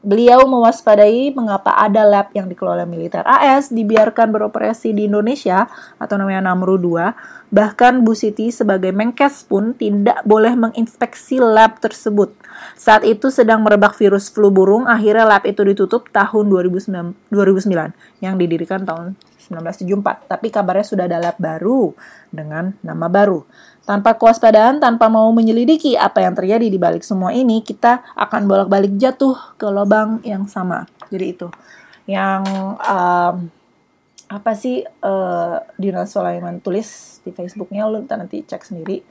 Beliau 0.00 0.48
mewaspadai 0.48 1.28
mengapa 1.36 1.76
ada 1.76 2.08
lab 2.08 2.32
yang 2.32 2.48
dikelola 2.48 2.88
militer 2.88 3.20
AS 3.28 3.68
dibiarkan 3.68 4.32
beroperasi 4.32 4.96
di 4.96 5.04
Indonesia 5.04 5.68
atau 6.00 6.16
namanya 6.16 6.48
Namru 6.48 6.80
2. 6.80 7.52
Bahkan 7.52 8.00
Bu 8.00 8.16
Siti 8.16 8.48
sebagai 8.48 8.96
Menkes 8.96 9.44
pun 9.44 9.76
tidak 9.76 10.24
boleh 10.24 10.56
menginspeksi 10.56 11.36
lab 11.36 11.84
tersebut. 11.84 12.32
Saat 12.80 13.04
itu 13.04 13.28
sedang 13.28 13.60
merebak 13.60 13.92
virus 13.92 14.32
flu 14.32 14.48
burung, 14.48 14.88
akhirnya 14.88 15.28
lab 15.28 15.44
itu 15.44 15.60
ditutup 15.68 16.08
tahun 16.08 16.48
2009, 16.48 17.28
2009 17.28 18.24
yang 18.24 18.40
didirikan 18.40 18.88
tahun 18.88 19.20
1974. 19.50 20.30
Tapi 20.30 20.46
kabarnya 20.48 20.86
sudah 20.86 21.04
ada 21.10 21.18
lab 21.18 21.36
baru 21.36 21.90
dengan 22.30 22.72
nama 22.80 23.10
baru. 23.10 23.42
Tanpa 23.82 24.14
kewaspadaan, 24.14 24.78
tanpa 24.78 25.10
mau 25.10 25.26
menyelidiki 25.34 25.98
apa 25.98 26.22
yang 26.22 26.38
terjadi 26.38 26.70
di 26.70 26.78
balik 26.78 27.02
semua 27.02 27.34
ini, 27.34 27.58
kita 27.66 28.06
akan 28.14 28.46
bolak-balik 28.46 28.94
jatuh 28.94 29.34
ke 29.58 29.66
lubang 29.66 30.22
yang 30.22 30.46
sama. 30.46 30.86
Jadi 31.10 31.26
itu 31.26 31.50
yang 32.06 32.42
um, 32.78 33.34
apa 34.30 34.52
sih 34.54 34.86
uh, 34.86 35.58
Dina 35.74 36.06
Sulaiman 36.06 36.62
tulis 36.62 37.18
di 37.26 37.34
Facebooknya, 37.34 37.90
lu 37.90 38.06
nanti 38.06 38.46
cek 38.46 38.62
sendiri. 38.62 39.02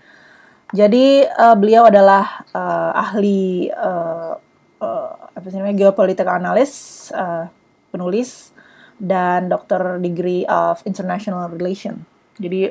Jadi 0.71 1.27
uh, 1.27 1.59
beliau 1.59 1.91
adalah 1.91 2.47
uh, 2.55 2.91
ahli 2.95 3.67
uh, 3.67 4.37
uh, 4.79 5.11
apa 5.35 5.45
sih 5.49 5.59
namanya 5.59 5.75
geopolitical 5.75 6.39
analis, 6.39 6.71
uh, 7.11 7.51
penulis 7.91 8.55
dan 8.99 9.47
dokter 9.47 9.97
degree 10.03 10.43
of 10.45 10.83
international 10.83 11.47
relation. 11.49 12.03
Jadi 12.35 12.69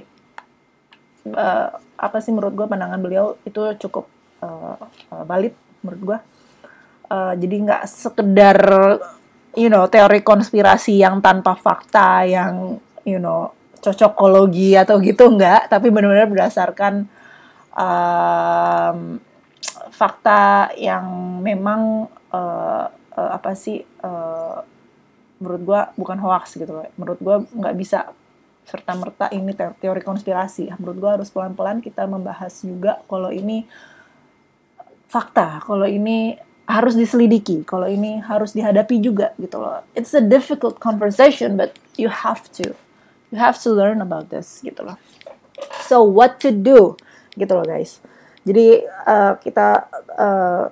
uh, 1.33 1.69
apa 1.99 2.17
sih 2.23 2.31
menurut 2.31 2.55
gue 2.55 2.67
pandangan 2.71 3.01
beliau 3.03 3.35
itu 3.43 3.59
cukup 3.83 4.07
uh, 4.45 4.79
valid 5.27 5.53
menurut 5.83 6.01
gue 6.05 6.19
uh, 7.11 7.35
jadi 7.35 7.57
nggak 7.67 7.83
sekedar 7.91 8.59
you 9.59 9.67
know 9.73 9.91
teori 9.91 10.23
konspirasi 10.23 11.01
yang 11.01 11.19
tanpa 11.19 11.59
fakta 11.59 12.23
yang 12.29 12.79
you 13.03 13.19
know 13.19 13.51
cocokologi 13.83 14.79
atau 14.79 15.03
gitu 15.03 15.27
enggak 15.27 15.67
tapi 15.71 15.91
benar-benar 15.91 16.29
berdasarkan 16.31 17.07
um, 17.75 19.19
fakta 19.91 20.75
yang 20.79 21.39
memang 21.43 22.07
uh, 22.31 22.85
uh, 22.91 23.31
apa 23.35 23.55
sih 23.59 23.83
uh, 24.03 24.63
menurut 25.39 25.63
gue 25.63 25.81
bukan 25.95 26.19
hoax 26.19 26.59
gitu 26.59 26.71
loh 26.71 26.87
menurut 26.99 27.19
gue 27.23 27.37
nggak 27.55 27.77
bisa 27.79 28.11
serta-merta 28.69 29.33
ini 29.33 29.57
teori 29.57 30.05
konspirasi. 30.05 30.69
Menurut 30.77 30.99
gue 31.01 31.11
harus 31.21 31.29
pelan-pelan 31.33 31.81
kita 31.81 32.05
membahas 32.05 32.53
juga 32.61 33.01
kalau 33.09 33.33
ini 33.33 33.65
fakta, 35.09 35.65
kalau 35.65 35.89
ini 35.89 36.37
harus 36.69 36.93
diselidiki, 36.93 37.65
kalau 37.65 37.89
ini 37.89 38.21
harus 38.21 38.53
dihadapi 38.53 39.01
juga 39.01 39.33
gitu 39.41 39.57
loh. 39.57 39.81
It's 39.97 40.13
a 40.13 40.21
difficult 40.21 40.77
conversation, 40.85 41.57
but 41.57 41.73
you 41.97 42.13
have 42.13 42.45
to, 42.61 42.77
you 43.33 43.41
have 43.41 43.57
to 43.65 43.73
learn 43.73 44.05
about 44.05 44.29
this 44.29 44.61
gitu 44.61 44.85
loh. 44.85 45.01
So 45.89 46.05
what 46.05 46.37
to 46.45 46.53
do 46.53 47.01
gitu 47.41 47.53
loh 47.57 47.65
guys. 47.65 48.05
Jadi 48.45 48.85
uh, 48.85 49.41
kita 49.41 49.89
uh, 50.13 50.69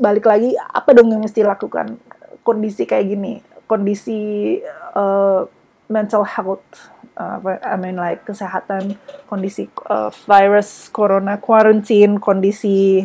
balik 0.00 0.24
lagi 0.24 0.56
apa 0.56 0.96
dong 0.96 1.12
yang 1.12 1.20
mesti 1.20 1.44
lakukan 1.44 2.00
kondisi 2.40 2.88
kayak 2.88 3.12
gini, 3.12 3.44
kondisi 3.68 4.58
uh, 4.96 5.44
mental 5.92 6.24
health 6.24 6.90
uh, 7.20 7.36
I 7.44 7.76
mean 7.76 8.00
like 8.00 8.24
kesehatan 8.24 8.96
kondisi 9.28 9.68
uh, 9.86 10.08
virus 10.24 10.88
corona 10.88 11.36
quarantine 11.36 12.16
kondisi 12.16 13.04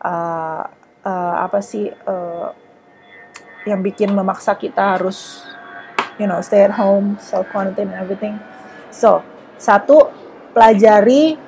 uh, 0.00 0.62
uh, 1.04 1.34
apa 1.44 1.60
sih 1.60 1.90
uh, 1.90 2.48
yang 3.64 3.80
bikin 3.80 4.12
memaksa 4.12 4.56
kita 4.56 4.96
harus 4.96 5.44
you 6.20 6.28
know 6.28 6.40
stay 6.44 6.64
at 6.64 6.74
home 6.76 7.16
self 7.20 7.48
quarantine 7.50 7.90
and 7.92 8.00
everything. 8.00 8.36
So 8.92 9.24
satu 9.56 10.12
pelajari 10.54 11.40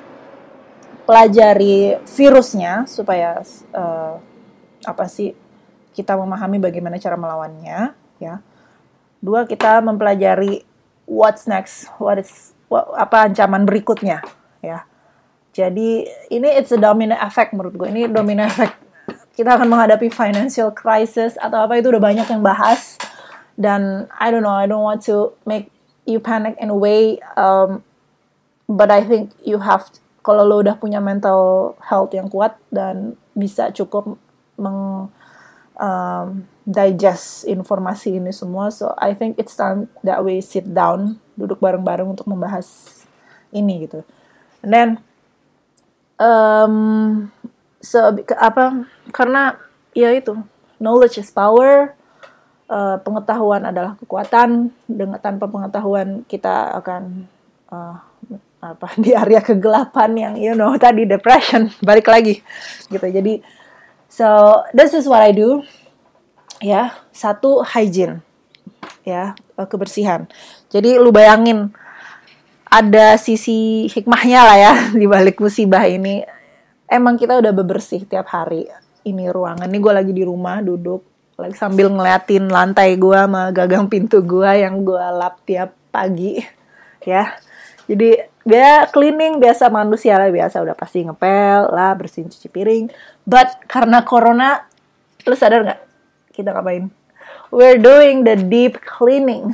pelajari 1.07 2.03
virusnya 2.03 2.83
supaya 2.83 3.39
uh, 3.71 4.19
apa 4.83 5.05
sih 5.07 5.31
kita 5.95 6.13
memahami 6.13 6.59
bagaimana 6.61 6.99
cara 6.99 7.15
melawannya 7.15 7.95
ya 8.17 8.41
dua 9.21 9.49
kita 9.49 9.81
mempelajari 9.81 10.63
what's 11.07 11.47
next, 11.47 11.89
what 11.97 12.19
is 12.19 12.53
what, 12.69 12.85
apa 12.99 13.31
ancaman 13.31 13.63
berikutnya 13.63 14.21
ya. 14.61 14.83
Jadi 15.55 16.05
ini 16.29 16.49
it's 16.53 16.69
a 16.69 16.77
domino 16.77 17.17
effect 17.17 17.55
menurut 17.55 17.73
gue. 17.73 17.89
Ini 17.89 18.13
domino 18.13 18.45
effect. 18.45 18.77
Kita 19.33 19.57
akan 19.57 19.69
menghadapi 19.69 20.13
financial 20.13 20.69
crisis 20.73 21.33
atau 21.37 21.65
apa 21.65 21.81
itu 21.81 21.89
udah 21.89 22.03
banyak 22.03 22.27
yang 22.29 22.45
bahas 22.45 22.97
dan 23.57 24.05
I 24.13 24.29
don't 24.29 24.45
know, 24.45 24.53
I 24.53 24.69
don't 24.69 24.85
want 24.85 25.01
to 25.09 25.33
make 25.49 25.73
you 26.05 26.21
panic 26.21 26.57
in 26.61 26.69
a 26.69 26.77
way 26.77 27.17
um, 27.37 27.81
but 28.69 28.93
I 28.93 29.01
think 29.01 29.33
you 29.41 29.61
have 29.61 29.89
kalau 30.21 30.45
lo 30.45 30.61
udah 30.61 30.77
punya 30.77 30.99
mental 30.99 31.73
health 31.81 32.11
yang 32.13 32.27
kuat 32.27 32.57
dan 32.69 33.17
bisa 33.37 33.71
cukup 33.71 34.17
meng 34.57 35.09
um, 35.77 36.43
digest 36.67 37.47
informasi 37.47 38.19
ini 38.19 38.33
semua. 38.35 38.73
So 38.73 38.91
I 38.97 39.15
think 39.15 39.39
it's 39.39 39.55
time 39.55 39.87
that 40.03 40.19
we 40.25 40.43
sit 40.43 40.67
down, 40.67 41.21
duduk 41.39 41.61
bareng-bareng 41.61 42.17
untuk 42.17 42.27
membahas 42.27 42.67
ini 43.55 43.87
gitu. 43.87 44.03
And 44.65 44.71
then 44.73 44.89
um, 46.19 46.75
so 47.79 48.13
apa 48.37 48.89
karena 49.13 49.55
ya 49.93 50.11
itu 50.13 50.35
knowledge 50.81 51.21
is 51.21 51.31
power 51.31 51.93
uh, 52.67 52.97
pengetahuan 53.01 53.63
adalah 53.63 53.95
kekuatan 54.01 54.73
dengan 54.85 55.17
tanpa 55.21 55.47
pengetahuan 55.47 56.25
kita 56.27 56.77
akan 56.83 57.25
uh, 57.71 57.95
apa 58.57 58.87
di 59.03 59.13
area 59.13 59.41
kegelapan 59.41 60.11
yang 60.17 60.33
you 60.35 60.53
know 60.57 60.73
tadi 60.75 61.05
depression 61.05 61.69
balik 61.79 62.09
lagi 62.09 62.41
gitu 62.89 63.07
jadi 63.07 63.39
so 64.07 64.61
this 64.73 64.91
is 64.91 65.05
what 65.05 65.23
I 65.23 65.31
do. 65.31 65.63
Ya 66.63 66.97
satu 67.13 67.61
hygiene. 67.61 68.25
Ya 69.05 69.37
eh, 69.37 69.67
kebersihan. 69.67 70.25
Jadi 70.67 70.97
lu 70.97 71.13
bayangin 71.13 71.71
ada 72.67 73.15
sisi 73.15 73.87
hikmahnya 73.87 74.41
lah 74.43 74.57
ya 74.57 74.73
di 74.99 75.05
balik 75.07 75.39
musibah 75.39 75.87
ini. 75.87 76.23
Emang 76.87 77.19
kita 77.19 77.35
udah 77.39 77.51
bebersih 77.51 78.07
tiap 78.07 78.31
hari 78.31 78.67
ini 79.03 79.27
ruangan. 79.27 79.67
Ini 79.67 79.79
gue 79.79 79.93
lagi 79.93 80.13
di 80.15 80.23
rumah 80.23 80.63
duduk 80.63 81.03
lagi 81.37 81.53
sambil 81.53 81.93
ngeliatin 81.93 82.49
lantai 82.49 82.97
gue 82.97 83.13
sama 83.13 83.53
gagang 83.53 83.85
pintu 83.85 84.25
gue 84.25 84.49
yang 84.57 84.81
gue 84.83 85.05
lap 85.15 85.43
tiap 85.43 85.75
pagi. 85.91 86.39
Ya 87.03 87.35
jadi 87.87 88.27
dia 88.43 88.87
cleaning 88.91 89.39
biasa 89.39 89.71
manusia 89.71 90.19
lah 90.19 90.27
biasa. 90.27 90.59
Udah 90.63 90.75
pasti 90.75 91.03
ngepel 91.07 91.71
lah 91.71 91.95
bersihin 91.95 92.27
cuci 92.27 92.47
piring 92.51 92.85
but 93.27 93.59
karena 93.67 94.07
corona 94.07 94.63
lu 95.27 95.35
sadar 95.35 95.67
nggak? 95.67 95.81
Kita 96.31 96.55
ngapain? 96.55 96.87
We're 97.51 97.77
doing 97.77 98.23
the 98.23 98.39
deep 98.39 98.79
cleaning. 98.79 99.51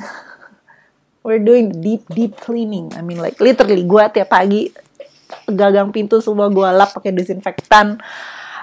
We're 1.26 1.42
doing 1.42 1.82
deep 1.82 2.06
deep 2.14 2.38
cleaning. 2.38 2.94
I 2.94 3.02
mean 3.02 3.18
like 3.18 3.42
literally 3.42 3.82
gue 3.82 4.04
tiap 4.14 4.30
pagi 4.30 4.70
gagang 5.50 5.90
pintu 5.90 6.22
semua 6.22 6.54
gue 6.54 6.70
lap 6.70 6.94
pakai 6.94 7.10
disinfektan 7.10 7.98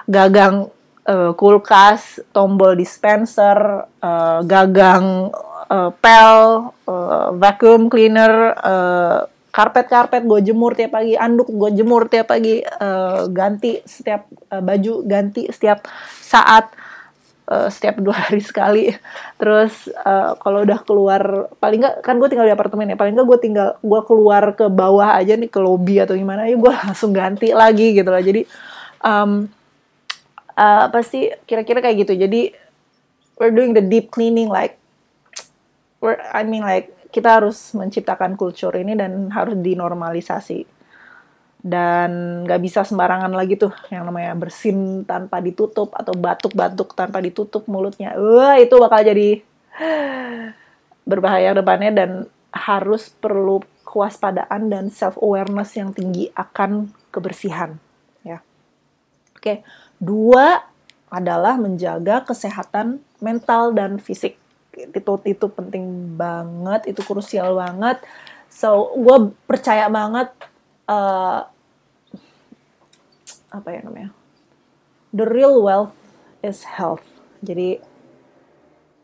gagang 0.07 0.71
uh, 1.07 1.33
kulkas 1.35 2.23
tombol 2.31 2.79
dispenser 2.79 3.91
uh, 3.99 4.39
gagang 4.47 5.35
uh, 5.67 5.91
pel 5.99 6.71
uh, 6.87 7.29
vacuum 7.35 7.91
cleaner 7.91 8.55
karpet-karpet 9.51 10.23
gue 10.25 10.41
jemur 10.47 10.79
tiap 10.79 10.95
pagi, 10.95 11.19
anduk 11.19 11.51
gue 11.51 11.71
jemur 11.75 12.07
tiap 12.07 12.31
pagi, 12.31 12.63
uh, 12.63 13.27
ganti 13.31 13.83
setiap 13.83 14.31
uh, 14.55 14.63
baju 14.63 15.03
ganti 15.03 15.51
setiap 15.51 15.85
saat, 16.23 16.71
uh, 17.51 17.67
setiap 17.67 17.99
dua 17.99 18.15
hari 18.31 18.43
sekali. 18.43 18.95
Terus 19.37 19.91
uh, 20.07 20.39
kalau 20.39 20.63
udah 20.63 20.81
keluar, 20.87 21.23
paling 21.59 21.83
nggak 21.83 22.07
kan 22.07 22.23
gue 22.23 22.29
tinggal 22.31 22.47
di 22.47 22.55
apartemen 22.55 22.95
ya, 22.95 22.97
paling 22.97 23.19
nggak 23.19 23.27
gue 23.27 23.39
tinggal 23.43 23.69
gue 23.83 24.01
keluar 24.07 24.55
ke 24.55 24.71
bawah 24.71 25.19
aja 25.19 25.35
nih 25.35 25.51
ke 25.51 25.59
lobby 25.59 25.99
atau 25.99 26.15
gimana, 26.15 26.47
ya 26.47 26.55
gue 26.55 26.73
langsung 26.87 27.11
ganti 27.11 27.51
lagi 27.51 27.93
gitu 27.99 28.07
loh. 28.07 28.23
Jadi 28.23 28.47
um, 29.03 29.51
uh, 30.55 30.81
apa 30.87 31.03
sih 31.03 31.35
kira-kira 31.45 31.83
kayak 31.83 32.07
gitu. 32.07 32.15
Jadi 32.15 32.55
we're 33.41 33.51
doing 33.51 33.75
the 33.75 33.83
deep 33.83 34.15
cleaning 34.15 34.47
like 34.47 34.79
we're 35.99 36.21
I 36.31 36.47
mean 36.47 36.63
like 36.63 36.93
kita 37.11 37.43
harus 37.43 37.75
menciptakan 37.75 38.39
kultur 38.39 38.75
ini 38.79 38.95
dan 38.95 39.29
harus 39.35 39.59
dinormalisasi. 39.59 40.65
Dan 41.61 42.43
nggak 42.49 42.61
bisa 42.65 42.81
sembarangan 42.89 43.37
lagi 43.37 43.61
tuh 43.61 43.75
yang 43.93 44.09
namanya 44.09 44.33
bersin 44.33 45.05
tanpa 45.05 45.45
ditutup 45.45 45.93
atau 45.93 46.17
batuk-batuk 46.17 46.97
tanpa 46.97 47.21
ditutup 47.21 47.69
mulutnya. 47.69 48.17
Wah 48.17 48.57
itu 48.57 48.81
bakal 48.81 49.05
jadi 49.05 49.45
berbahaya 51.11 51.53
depannya 51.53 51.93
dan 51.93 52.11
harus 52.51 53.13
perlu 53.13 53.61
kewaspadaan 53.85 54.73
dan 54.73 54.89
self 54.89 55.21
awareness 55.21 55.77
yang 55.77 55.93
tinggi 55.93 56.33
akan 56.33 56.89
kebersihan 57.13 57.77
ya. 58.25 58.41
Oke 59.37 59.61
dua 60.01 60.65
adalah 61.13 61.61
menjaga 61.61 62.25
kesehatan 62.25 63.05
mental 63.21 63.77
dan 63.77 64.01
fisik 64.01 64.40
itu 64.89 65.13
itu 65.29 65.47
penting 65.51 66.17
banget 66.17 66.89
itu 66.89 67.01
krusial 67.05 67.57
banget. 67.57 68.01
So 68.51 68.97
gue 68.97 69.35
percaya 69.45 69.87
banget 69.93 70.33
uh, 70.89 71.47
apa 73.51 73.69
ya 73.75 73.81
namanya 73.83 74.11
the 75.11 75.27
real 75.27 75.61
wealth 75.63 75.95
is 76.41 76.63
health. 76.65 77.05
Jadi 77.43 77.81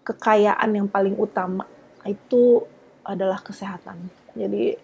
kekayaan 0.07 0.71
yang 0.77 0.89
paling 0.89 1.19
utama 1.19 1.67
itu 2.07 2.63
adalah 3.03 3.43
kesehatan. 3.43 4.07
Jadi 4.39 4.79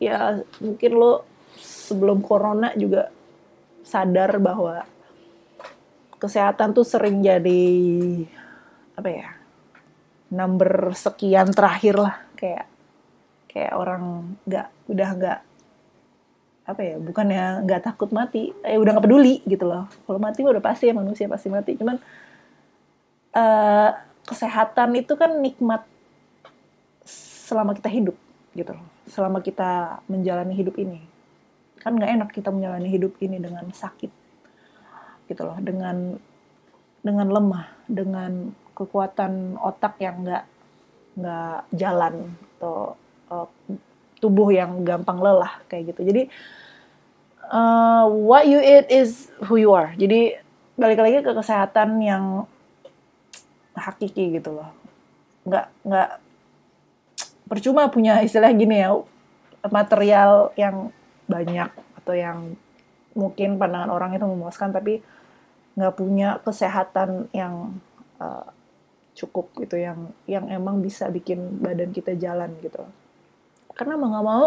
ya 0.00 0.40
mungkin 0.62 0.92
lo 0.96 1.26
sebelum 1.60 2.22
corona 2.22 2.72
juga 2.78 3.10
sadar 3.82 4.38
bahwa 4.38 4.86
kesehatan 6.20 6.76
tuh 6.76 6.86
sering 6.86 7.24
jadi 7.24 7.64
apa 8.94 9.08
ya 9.08 9.39
number 10.30 10.94
sekian 10.94 11.50
terakhir 11.50 11.98
lah. 11.98 12.16
Kayak 12.38 12.70
kayak 13.50 13.72
orang 13.74 14.34
nggak 14.46 14.66
udah 14.86 15.08
nggak 15.18 15.38
apa 16.70 16.80
ya 16.86 16.96
bukan 17.02 17.26
ya 17.34 17.46
nggak 17.66 17.82
takut 17.82 18.14
mati 18.14 18.54
eh 18.62 18.78
udah 18.78 18.94
nggak 18.94 19.06
peduli 19.10 19.42
gitu 19.44 19.66
loh. 19.66 19.90
Kalau 20.06 20.22
mati 20.22 20.46
udah 20.46 20.62
pasti 20.62 20.88
ya 20.88 20.94
manusia 20.94 21.26
pasti 21.26 21.50
mati. 21.50 21.74
Cuman 21.74 21.98
uh, 23.34 23.90
kesehatan 24.22 24.94
itu 24.94 25.18
kan 25.18 25.42
nikmat 25.42 25.82
selama 27.50 27.74
kita 27.74 27.90
hidup 27.90 28.16
gitu 28.54 28.70
loh. 28.70 28.86
Selama 29.10 29.42
kita 29.42 29.98
menjalani 30.06 30.54
hidup 30.54 30.78
ini. 30.78 31.02
Kan 31.82 31.98
nggak 31.98 32.10
enak 32.14 32.30
kita 32.30 32.54
menjalani 32.54 32.86
hidup 32.86 33.18
ini 33.18 33.42
dengan 33.42 33.66
sakit 33.66 34.12
gitu 35.26 35.42
loh. 35.42 35.58
Dengan 35.58 36.14
dengan 37.02 37.26
lemah 37.26 37.66
dengan 37.90 38.54
kekuatan 38.80 39.60
otak 39.60 40.00
yang 40.00 40.24
nggak 40.24 40.44
nggak 41.20 41.60
jalan 41.76 42.32
atau 42.56 42.96
uh, 43.28 43.48
tubuh 44.24 44.48
yang 44.48 44.80
gampang 44.80 45.20
lelah 45.20 45.60
kayak 45.68 45.92
gitu. 45.92 46.00
Jadi 46.08 46.22
uh, 47.52 48.08
what 48.08 48.48
you 48.48 48.56
eat 48.56 48.88
is 48.88 49.28
who 49.44 49.60
you 49.60 49.76
are. 49.76 49.92
Jadi 50.00 50.40
balik 50.80 51.04
lagi 51.04 51.20
ke 51.20 51.32
kesehatan 51.36 52.00
yang 52.00 52.48
hakiki 53.76 54.40
gitu 54.40 54.56
loh. 54.56 54.72
Nggak 55.44 55.66
nggak 55.84 56.10
percuma 57.50 57.90
punya 57.92 58.22
istilah 58.24 58.48
gini 58.54 58.80
ya 58.80 58.96
material 59.68 60.54
yang 60.56 60.88
banyak 61.28 61.68
atau 62.00 62.14
yang 62.16 62.56
mungkin 63.12 63.58
pandangan 63.58 63.90
orang 63.90 64.16
itu 64.16 64.24
memuaskan 64.24 64.70
tapi 64.70 65.02
nggak 65.74 65.94
punya 65.98 66.38
kesehatan 66.46 67.26
yang 67.34 67.76
uh, 68.22 68.46
cukup 69.20 69.52
gitu 69.60 69.76
yang 69.76 70.08
yang 70.24 70.48
emang 70.48 70.80
bisa 70.80 71.12
bikin 71.12 71.60
badan 71.60 71.92
kita 71.92 72.16
jalan 72.16 72.56
gitu. 72.64 72.80
Karena 73.76 74.00
mau 74.00 74.08
nggak 74.08 74.26
mau 74.26 74.46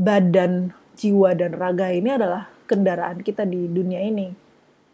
badan 0.00 0.72
jiwa 0.96 1.36
dan 1.36 1.52
raga 1.52 1.92
ini 1.92 2.08
adalah 2.16 2.48
kendaraan 2.64 3.20
kita 3.20 3.44
di 3.44 3.68
dunia 3.68 4.00
ini. 4.00 4.32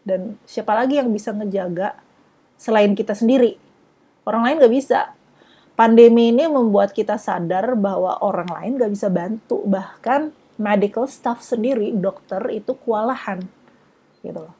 Dan 0.03 0.35
siapa 0.43 0.75
lagi 0.75 0.99
yang 0.99 1.07
bisa 1.11 1.31
ngejaga 1.31 1.95
selain 2.59 2.91
kita 2.91 3.15
sendiri? 3.15 3.55
Orang 4.27 4.43
lain 4.43 4.59
nggak 4.59 4.75
bisa. 4.75 5.15
Pandemi 5.79 6.35
ini 6.35 6.43
membuat 6.43 6.91
kita 6.91 7.15
sadar 7.15 7.71
bahwa 7.79 8.19
orang 8.19 8.51
lain 8.51 8.71
nggak 8.75 8.91
bisa 8.91 9.07
bantu. 9.07 9.63
Bahkan 9.63 10.35
medical 10.59 11.07
staff 11.07 11.39
sendiri 11.39 11.95
dokter 11.95 12.43
itu 12.51 12.75
kewalahan 12.75 13.39
gitu 14.19 14.43
loh. 14.43 14.55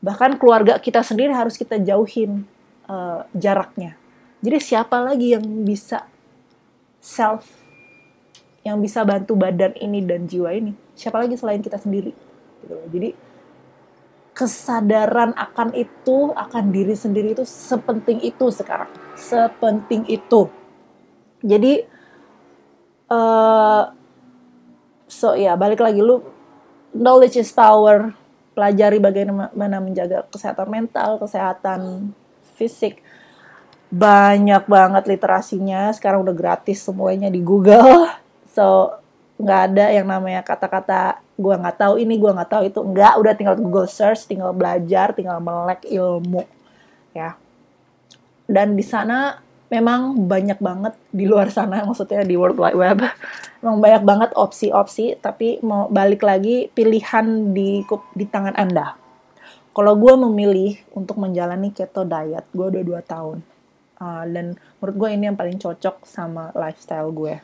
Bahkan 0.00 0.38
keluarga 0.38 0.78
kita 0.78 1.02
sendiri 1.02 1.34
harus 1.34 1.58
kita 1.58 1.76
jauhin 1.82 2.46
uh, 2.90 3.22
jaraknya. 3.32 3.94
Jadi 4.42 4.58
siapa 4.58 4.98
lagi 4.98 5.38
yang 5.38 5.46
bisa 5.62 6.10
self 6.98 7.46
yang 8.60 8.76
bisa 8.82 9.06
bantu 9.08 9.38
badan 9.38 9.72
ini 9.78 10.04
dan 10.04 10.28
jiwa 10.28 10.52
ini? 10.52 10.76
Siapa 10.92 11.16
lagi 11.16 11.38
selain 11.38 11.64
kita 11.64 11.80
sendiri? 11.80 12.12
Gitu. 12.60 12.76
Jadi 12.92 13.08
kesadaran 14.36 15.32
akan 15.36 15.72
itu, 15.76 16.32
akan 16.32 16.64
diri 16.72 16.92
sendiri 16.96 17.32
itu 17.32 17.44
sepenting 17.44 18.20
itu 18.20 18.48
sekarang, 18.52 18.88
sepenting 19.16 20.04
itu. 20.08 20.48
Jadi, 21.40 21.88
uh, 23.08 23.84
so 25.08 25.32
ya 25.32 25.56
balik 25.56 25.80
lagi 25.80 26.04
lu 26.04 26.20
knowledge 26.92 27.40
is 27.40 27.52
power. 27.52 28.12
Pelajari 28.50 29.00
bagaimana 29.00 29.78
menjaga 29.80 30.26
kesehatan 30.28 30.68
mental, 30.68 31.16
kesehatan 31.16 32.12
fisik. 32.60 33.00
Banyak 33.88 34.68
banget 34.68 35.08
literasinya 35.08 35.88
sekarang 35.96 36.20
udah 36.20 36.36
gratis 36.36 36.84
semuanya 36.84 37.32
di 37.32 37.40
Google. 37.40 38.04
So 38.50 38.90
nggak 39.38 39.60
ada 39.70 39.94
yang 39.94 40.10
namanya 40.10 40.42
kata-kata 40.42 41.22
gue 41.38 41.54
nggak 41.54 41.78
tahu 41.78 42.02
ini 42.02 42.18
gue 42.18 42.34
nggak 42.34 42.50
tahu 42.50 42.62
itu. 42.66 42.82
Nggak 42.82 43.14
udah 43.22 43.32
tinggal 43.38 43.56
Google 43.56 43.86
search 43.86 44.26
tinggal 44.26 44.50
belajar 44.50 45.14
tinggal 45.14 45.38
melek 45.38 45.86
ilmu 45.86 46.42
ya. 47.14 47.38
Dan 48.50 48.74
di 48.74 48.82
sana 48.82 49.38
memang 49.70 50.26
banyak 50.26 50.58
banget 50.58 50.98
di 51.14 51.30
luar 51.30 51.46
sana 51.54 51.78
maksudnya 51.86 52.26
di 52.26 52.34
World 52.34 52.58
Wide 52.58 52.74
Web. 52.74 52.98
Memang 53.62 53.78
banyak 53.78 54.02
banget 54.02 54.30
opsi-opsi 54.34 55.14
tapi 55.22 55.62
mau 55.62 55.86
balik 55.86 56.26
lagi 56.26 56.66
pilihan 56.74 57.54
di 57.54 57.86
di 58.18 58.24
tangan 58.26 58.58
anda 58.58 58.98
kalau 59.70 59.94
gue 59.94 60.14
memilih 60.28 60.82
untuk 60.94 61.16
menjalani 61.18 61.70
keto 61.70 62.02
diet 62.02 62.44
gue 62.50 62.66
udah 62.66 62.82
dua 62.82 63.00
tahun. 63.06 63.38
Uh, 64.00 64.24
dan 64.32 64.56
menurut 64.80 64.96
gue 64.96 65.08
ini 65.12 65.24
yang 65.28 65.36
paling 65.36 65.60
cocok 65.60 66.08
sama 66.08 66.50
lifestyle 66.56 67.12
gue 67.12 67.38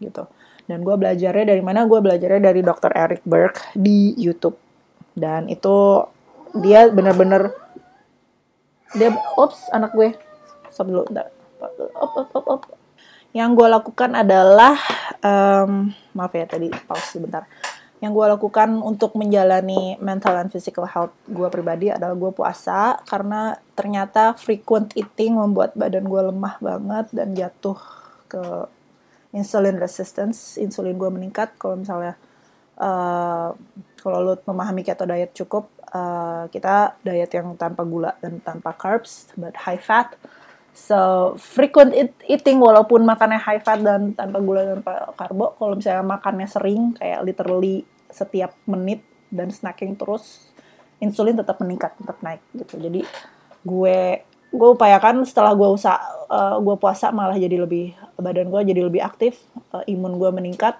gitu. 0.00 0.24
Dan 0.68 0.84
gue 0.84 0.94
belajarnya 0.94 1.56
dari 1.56 1.62
mana? 1.64 1.88
Gue 1.88 1.98
belajarnya 1.98 2.52
dari 2.52 2.60
Dr. 2.60 2.92
Eric 2.92 3.24
Berg 3.24 3.56
di 3.74 4.14
YouTube. 4.14 4.56
Dan 5.16 5.48
itu 5.48 6.04
dia 6.54 6.86
bener-bener 6.92 7.52
dia 8.94 9.12
ops 9.36 9.68
anak 9.74 9.92
gue. 9.96 10.14
Stop 10.70 10.88
dulu 10.92 11.04
op, 11.98 12.12
op, 12.14 12.28
op, 12.32 12.46
op. 12.46 12.62
yang 13.36 13.52
gue 13.52 13.68
lakukan 13.68 14.16
adalah 14.16 14.78
um, 15.20 15.92
maaf 16.16 16.32
ya 16.32 16.48
tadi 16.48 16.72
pause 16.88 17.12
sebentar 17.12 17.44
yang 17.98 18.14
gue 18.14 18.26
lakukan 18.30 18.78
untuk 18.78 19.18
menjalani 19.18 19.98
mental 19.98 20.38
and 20.38 20.54
physical 20.54 20.86
health 20.86 21.10
gue 21.26 21.48
pribadi 21.50 21.90
adalah 21.90 22.14
gue 22.14 22.30
puasa 22.30 23.02
karena 23.02 23.58
ternyata 23.74 24.38
frequent 24.38 24.94
eating 24.94 25.34
membuat 25.34 25.74
badan 25.74 26.06
gue 26.06 26.22
lemah 26.30 26.54
banget 26.62 27.06
dan 27.10 27.34
jatuh 27.34 27.78
ke 28.30 28.42
insulin 29.32 29.76
resistance, 29.76 30.56
insulin 30.56 30.96
gue 30.96 31.10
meningkat 31.12 31.52
kalau 31.60 31.76
misalnya 31.76 32.16
uh, 32.80 33.52
kalau 34.00 34.18
lo 34.24 34.34
memahami 34.46 34.86
keto 34.86 35.04
diet 35.04 35.34
cukup, 35.36 35.68
uh, 35.92 36.48
kita 36.48 36.96
diet 37.04 37.28
yang 37.34 37.52
tanpa 37.58 37.84
gula 37.84 38.16
dan 38.22 38.40
tanpa 38.40 38.72
carbs, 38.72 39.28
but 39.36 39.52
high 39.58 39.80
fat. 39.80 40.14
So 40.78 41.34
frequent 41.42 41.90
eat, 41.90 42.14
eating 42.30 42.62
walaupun 42.62 43.02
makannya 43.02 43.42
high 43.42 43.58
fat 43.58 43.82
dan 43.82 44.14
tanpa 44.14 44.38
gula 44.38 44.62
dan 44.62 44.78
tanpa 44.78 45.10
karbo, 45.18 45.58
kalau 45.58 45.74
misalnya 45.74 46.06
makannya 46.06 46.46
sering 46.46 46.94
kayak 46.94 47.26
literally 47.26 47.82
setiap 48.14 48.54
menit 48.70 49.02
dan 49.26 49.50
snacking 49.50 49.98
terus, 49.98 50.54
insulin 51.02 51.34
tetap 51.34 51.58
meningkat, 51.58 51.98
tetap 51.98 52.22
naik 52.22 52.38
gitu. 52.54 52.78
Jadi 52.78 53.02
gue 53.66 54.22
gue 54.48 54.68
upayakan 54.70 55.26
setelah 55.26 55.52
gue 55.52 55.66
usah 55.66 55.98
uh, 56.30 56.56
gue 56.62 56.76
puasa 56.78 57.10
malah 57.10 57.36
jadi 57.36 57.58
lebih 57.58 57.92
badan 58.16 58.48
gue 58.48 58.70
jadi 58.70 58.80
lebih 58.86 59.02
aktif 59.02 59.44
uh, 59.74 59.84
imun 59.84 60.16
gue 60.16 60.30
meningkat 60.32 60.78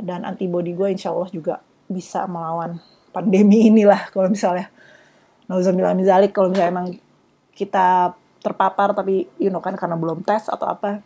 dan 0.00 0.24
antibody 0.24 0.72
gue 0.72 0.94
insya 0.94 1.12
Allah 1.12 1.28
juga 1.28 1.60
bisa 1.90 2.24
melawan 2.24 2.80
pandemi 3.12 3.68
inilah 3.68 4.08
kalau 4.14 4.30
misalnya 4.30 4.72
Nauzubillah 5.48 5.96
mizalik 5.96 6.32
kalau 6.32 6.48
misalnya 6.48 6.72
emang 6.72 6.88
kita 7.52 8.16
terpapar 8.40 8.94
tapi 8.94 9.26
you 9.40 9.50
know 9.50 9.62
kan 9.62 9.74
karena 9.74 9.98
belum 9.98 10.22
tes 10.22 10.46
atau 10.46 10.66
apa 10.66 11.02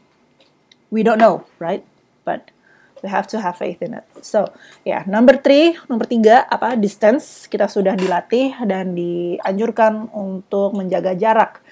we 0.92 1.00
don't 1.00 1.20
know 1.20 1.44
right 1.58 1.82
but 2.22 2.52
we 3.00 3.08
have 3.08 3.26
to 3.26 3.40
have 3.40 3.56
faith 3.56 3.80
in 3.80 3.96
it 3.96 4.06
so 4.20 4.46
ya 4.84 5.00
yeah, 5.00 5.02
number 5.08 5.40
three 5.40 5.74
nomor 5.88 6.04
tiga 6.06 6.44
apa 6.46 6.76
distance 6.76 7.48
kita 7.48 7.66
sudah 7.66 7.96
dilatih 7.96 8.54
dan 8.68 8.92
dianjurkan 8.92 10.12
untuk 10.12 10.76
menjaga 10.76 11.16
jarak 11.16 11.64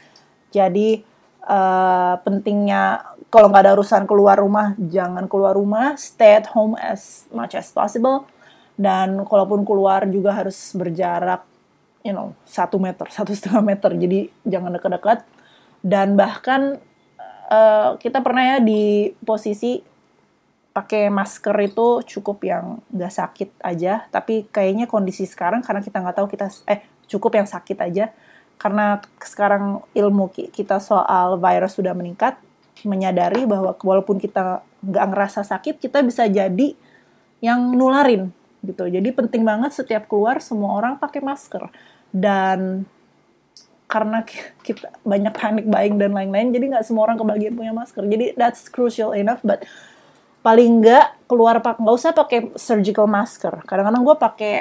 jadi 0.51 1.07
uh, 1.47 2.19
pentingnya 2.27 3.11
kalau 3.31 3.47
nggak 3.47 3.63
ada 3.63 3.73
urusan 3.79 4.05
keluar 4.11 4.43
rumah, 4.43 4.75
jangan 4.77 5.31
keluar 5.31 5.55
rumah, 5.55 5.95
stay 5.95 6.43
at 6.43 6.51
home 6.51 6.75
as 6.75 7.31
much 7.31 7.55
as 7.55 7.71
possible. 7.71 8.27
Dan 8.75 9.23
kalaupun 9.23 9.63
keluar 9.63 10.03
juga 10.11 10.35
harus 10.35 10.59
berjarak, 10.75 11.47
you 12.03 12.11
know, 12.11 12.35
satu 12.43 12.83
meter, 12.83 13.07
satu 13.17 13.31
setengah 13.31 13.63
meter. 13.63 13.95
Jadi 13.95 14.27
jangan 14.43 14.75
dekat-dekat. 14.75 15.23
Dan 15.81 16.15
bahkan 16.15 16.77
uh, 17.49 17.97
kita 17.97 18.21
pernah 18.21 18.57
ya 18.57 18.59
di 18.61 19.13
posisi 19.25 19.81
pakai 20.71 21.11
masker 21.11 21.57
itu 21.67 22.01
cukup 22.07 22.39
yang 22.47 22.79
nggak 22.95 23.13
sakit 23.13 23.51
aja. 23.65 24.07
Tapi 24.09 24.47
kayaknya 24.49 24.87
kondisi 24.87 25.27
sekarang 25.27 25.61
karena 25.65 25.83
kita 25.83 25.99
nggak 25.99 26.17
tahu 26.17 26.29
kita 26.31 26.47
eh 26.71 26.81
cukup 27.11 27.43
yang 27.43 27.49
sakit 27.49 27.79
aja. 27.83 28.15
Karena 28.61 29.01
sekarang 29.19 29.83
ilmu 29.97 30.31
kita 30.33 30.79
soal 30.85 31.41
virus 31.41 31.81
sudah 31.81 31.97
meningkat, 31.97 32.37
menyadari 32.85 33.49
bahwa 33.49 33.73
walaupun 33.73 34.21
kita 34.21 34.61
nggak 34.85 35.07
ngerasa 35.11 35.41
sakit, 35.43 35.81
kita 35.81 36.05
bisa 36.05 36.29
jadi 36.29 36.77
yang 37.41 37.73
nularin 37.73 38.31
gitu. 38.61 38.85
Jadi 38.85 39.09
penting 39.17 39.43
banget 39.43 39.73
setiap 39.73 40.05
keluar 40.07 40.45
semua 40.45 40.77
orang 40.77 41.01
pakai 41.01 41.25
masker. 41.25 41.73
Dan 42.13 42.85
karena 43.91 44.23
kita 44.63 44.95
banyak 45.03 45.35
panic 45.35 45.67
buying 45.67 45.99
dan 45.99 46.15
lain-lain, 46.15 46.55
jadi 46.55 46.65
nggak 46.71 46.87
semua 46.87 47.11
orang 47.11 47.19
kebagian 47.19 47.59
punya 47.59 47.75
masker. 47.75 48.07
Jadi 48.07 48.39
that's 48.39 48.71
crucial 48.71 49.11
enough, 49.11 49.43
but 49.43 49.67
paling 50.41 50.81
nggak 50.81 51.27
keluar 51.29 51.61
pak 51.61 51.77
nggak 51.83 51.97
usah 51.99 52.15
pakai 52.15 52.55
surgical 52.57 53.05
masker. 53.05 53.61
Kadang-kadang 53.67 54.03
gue 54.07 54.17
pakai 54.17 54.55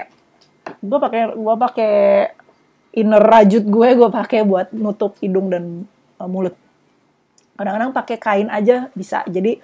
gue 0.81 0.99
pakai 0.99 1.21
gue 1.33 1.55
pakai 1.55 1.93
inner 2.99 3.23
rajut 3.23 3.63
gue 3.63 3.89
gue 3.95 4.09
pakai 4.09 4.43
buat 4.43 4.73
nutup 4.75 5.15
hidung 5.23 5.47
dan 5.47 5.85
uh, 6.19 6.27
mulut. 6.27 6.57
Kadang-kadang 7.55 7.91
pakai 7.95 8.17
kain 8.19 8.49
aja 8.51 8.91
bisa. 8.91 9.23
Jadi 9.29 9.61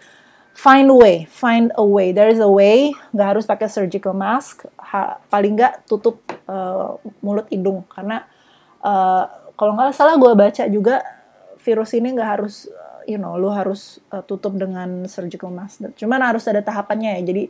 find 0.56 0.88
a 0.88 0.96
way 0.96 1.28
find 1.28 1.76
a 1.76 1.84
way. 1.84 2.16
There 2.16 2.32
is 2.32 2.40
a 2.40 2.48
way 2.48 2.96
nggak 3.12 3.28
harus 3.36 3.46
pakai 3.50 3.68
surgical 3.68 4.16
mask. 4.16 4.64
Ha, 4.80 5.20
paling 5.28 5.60
nggak 5.60 5.90
tutup 5.90 6.24
uh, 6.48 6.96
mulut 7.20 7.52
hidung. 7.52 7.84
Karena 7.92 8.24
uh, 8.80 9.45
kalau 9.56 9.76
nggak 9.76 9.96
salah 9.96 10.16
gue 10.20 10.32
baca 10.36 10.64
juga 10.68 11.02
virus 11.64 11.92
ini 11.96 12.14
nggak 12.14 12.30
harus 12.40 12.70
you 13.10 13.18
know 13.18 13.36
lu 13.40 13.50
harus 13.50 14.04
uh, 14.12 14.22
tutup 14.22 14.54
dengan 14.56 15.08
surgical 15.10 15.50
mask 15.50 15.82
cuman 15.96 16.22
harus 16.22 16.46
ada 16.46 16.62
tahapannya 16.62 17.20
ya 17.20 17.22
jadi 17.26 17.44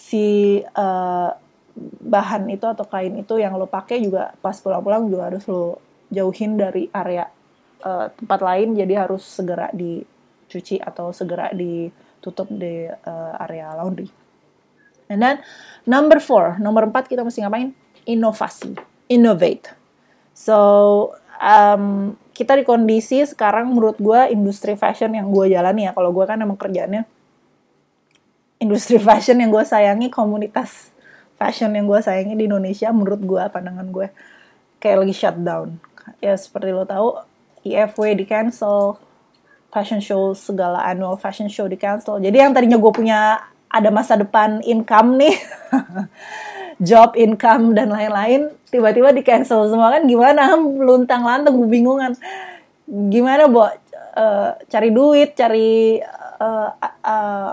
si 0.00 0.24
uh, 0.74 1.30
bahan 2.00 2.50
itu 2.50 2.66
atau 2.66 2.84
kain 2.88 3.14
itu 3.20 3.38
yang 3.38 3.54
lo 3.56 3.68
pakai 3.68 4.02
juga 4.02 4.34
pas 4.42 4.56
pulang-pulang 4.58 5.06
juga 5.06 5.30
harus 5.30 5.44
lo 5.46 5.78
jauhin 6.10 6.58
dari 6.58 6.90
area 6.90 7.30
uh, 7.84 8.10
tempat 8.12 8.40
lain 8.42 8.74
jadi 8.76 9.06
harus 9.06 9.22
segera 9.22 9.70
dicuci 9.72 10.82
atau 10.82 11.14
segera 11.14 11.48
ditutup 11.54 12.50
di 12.50 12.88
uh, 12.90 13.32
area 13.46 13.72
laundry. 13.78 14.10
And 15.10 15.18
then 15.18 15.42
number 15.86 16.22
four, 16.22 16.58
nomor 16.62 16.86
empat 16.86 17.10
kita 17.10 17.26
mesti 17.26 17.42
ngapain? 17.42 17.74
Inovasi, 18.06 18.78
innovate. 19.10 19.79
So 20.32 20.58
um, 21.38 22.16
kita 22.32 22.56
di 22.56 22.64
kondisi 22.64 23.22
sekarang 23.26 23.70
menurut 23.70 24.00
gue 24.00 24.32
industri 24.32 24.74
fashion 24.74 25.12
yang 25.12 25.28
gue 25.28 25.52
jalani 25.52 25.88
ya. 25.88 25.92
Kalau 25.92 26.10
gue 26.10 26.24
kan 26.24 26.40
emang 26.40 26.56
kerjaannya 26.56 27.04
industri 28.60 29.00
fashion 29.08 29.40
yang 29.40 29.50
gue 29.50 29.64
sayangi 29.64 30.12
komunitas 30.12 30.92
fashion 31.40 31.72
yang 31.72 31.88
gue 31.88 32.00
sayangi 32.04 32.36
di 32.36 32.44
Indonesia 32.44 32.92
menurut 32.92 33.24
gue 33.24 33.42
pandangan 33.48 33.88
gue 33.88 34.12
kayak 34.76 35.08
lagi 35.08 35.14
shutdown 35.16 35.80
ya 36.20 36.36
seperti 36.36 36.68
lo 36.68 36.84
tahu 36.84 37.16
IFW 37.64 38.12
di 38.12 38.28
cancel 38.28 39.00
fashion 39.72 40.02
show 40.02 40.34
segala 40.34 40.82
annual 40.84 41.14
fashion 41.16 41.46
show 41.46 41.70
di 41.70 41.78
cancel. 41.78 42.18
Jadi 42.18 42.36
yang 42.42 42.50
tadinya 42.50 42.76
gue 42.76 42.92
punya 42.92 43.38
ada 43.70 43.88
masa 43.94 44.18
depan 44.18 44.58
income 44.66 45.14
nih 45.14 45.34
job 46.80 47.12
income 47.14 47.76
dan 47.76 47.92
lain-lain 47.92 48.48
tiba-tiba 48.72 49.12
di 49.12 49.20
cancel 49.20 49.68
semua 49.68 49.92
kan 49.92 50.02
gimana? 50.08 50.56
Luntang 50.88 51.22
lantung 51.22 51.68
bingungan 51.68 52.16
gimana 52.90 53.46
bu 53.46 53.62
uh, 53.62 53.70
cari 54.66 54.90
duit 54.90 55.38
cari 55.38 56.02
uh, 56.40 56.68
uh, 56.82 57.52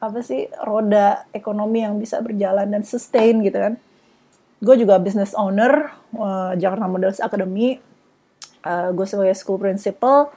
apa 0.00 0.18
sih 0.24 0.46
roda 0.64 1.28
ekonomi 1.34 1.82
yang 1.82 1.98
bisa 1.98 2.20
berjalan 2.22 2.68
dan 2.68 2.84
sustain 2.84 3.40
gitu 3.42 3.58
kan. 3.58 3.74
Gue 4.60 4.76
juga 4.76 5.00
business 5.00 5.32
owner 5.32 5.88
uh, 6.16 6.52
Jakarta 6.56 6.84
Models 6.84 7.20
Academy. 7.20 7.80
Uh, 8.60 8.92
gue 8.92 9.08
sebagai 9.08 9.32
school 9.40 9.56
principal 9.56 10.28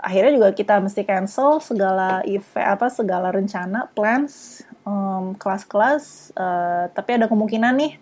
akhirnya 0.00 0.32
juga 0.36 0.48
kita 0.56 0.80
mesti 0.80 1.04
cancel 1.04 1.60
segala 1.60 2.24
event 2.24 2.66
apa 2.66 2.88
segala 2.88 3.28
rencana 3.30 3.88
plans 3.92 4.64
um, 4.88 5.36
kelas-kelas 5.36 6.34
uh, 6.34 6.88
tapi 6.92 7.20
ada 7.20 7.28
kemungkinan 7.28 7.76
nih 7.76 7.92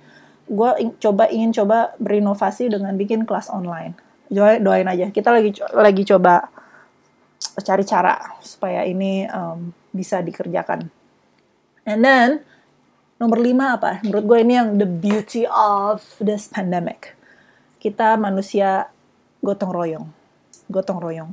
gue 0.48 0.70
coba 1.02 1.28
ingin 1.28 1.52
coba 1.52 1.92
berinovasi 2.00 2.72
dengan 2.72 2.96
bikin 2.96 3.28
kelas 3.28 3.52
online 3.52 3.92
doain 4.32 4.88
aja 4.88 5.12
kita 5.12 5.28
lagi 5.28 5.52
lagi 5.76 6.02
coba 6.08 6.48
cari 7.62 7.84
cara 7.84 8.38
supaya 8.42 8.86
ini 8.86 9.26
um, 9.30 9.74
bisa 9.90 10.22
dikerjakan. 10.22 10.90
And 11.88 12.04
then 12.04 12.28
nomor 13.18 13.40
lima 13.40 13.78
apa? 13.78 14.02
Menurut 14.06 14.24
gue 14.26 14.38
ini 14.44 14.54
yang 14.58 14.78
the 14.78 14.86
beauty 14.86 15.48
of 15.48 16.04
this 16.22 16.50
pandemic. 16.50 17.16
Kita 17.78 18.18
manusia 18.18 18.90
gotong 19.42 19.70
royong, 19.70 20.06
gotong 20.66 20.98
royong, 20.98 21.30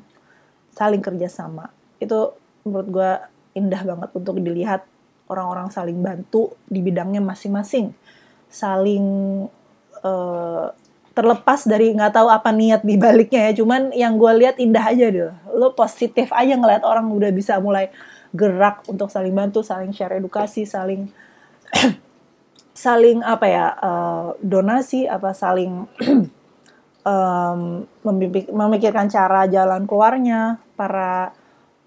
saling 0.75 1.01
kerjasama. 1.01 1.71
Itu 1.97 2.35
menurut 2.67 2.87
gue 2.91 3.11
indah 3.55 3.81
banget 3.81 4.09
untuk 4.11 4.37
dilihat 4.43 4.83
orang-orang 5.31 5.71
saling 5.71 5.97
bantu 6.03 6.53
di 6.69 6.83
bidangnya 6.83 7.23
masing-masing, 7.23 7.95
saling 8.51 9.05
uh, 10.03 10.69
terlepas 11.15 11.63
dari 11.63 11.95
nggak 11.95 12.13
tahu 12.19 12.27
apa 12.27 12.51
niat 12.51 12.83
di 12.83 12.99
baliknya 12.99 13.49
ya. 13.49 13.63
Cuman 13.63 13.95
yang 13.95 14.19
gue 14.19 14.31
lihat 14.45 14.59
indah 14.59 14.83
aja 14.83 15.07
deh. 15.07 15.31
Lo 15.55 15.71
positif 15.71 16.29
aja 16.35 16.59
ngeliat 16.59 16.83
orang 16.83 17.07
udah 17.07 17.31
bisa 17.31 17.57
mulai 17.63 17.89
gerak 18.35 18.83
untuk 18.91 19.07
saling 19.07 19.31
bantu 19.31 19.63
saling 19.63 19.95
share 19.95 20.19
edukasi 20.19 20.67
saling 20.67 21.07
saling 22.75 23.23
apa 23.23 23.45
ya 23.47 23.65
uh, 23.79 24.27
donasi 24.43 25.07
apa 25.07 25.31
saling 25.31 25.87
um, 27.05 27.85
memikirkan 28.51 29.07
cara 29.07 29.45
jalan 29.45 29.85
keluarnya 29.85 30.57
para 30.73 31.31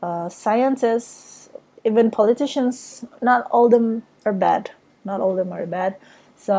uh, 0.01 0.31
scientists 0.31 1.51
even 1.83 2.09
politicians 2.09 3.05
not 3.21 3.45
all 3.51 3.69
them 3.69 4.07
are 4.25 4.35
bad. 4.35 4.71
Not 5.05 5.21
all 5.21 5.35
them 5.35 5.51
are 5.53 5.67
bad. 5.67 5.99
So 6.39 6.55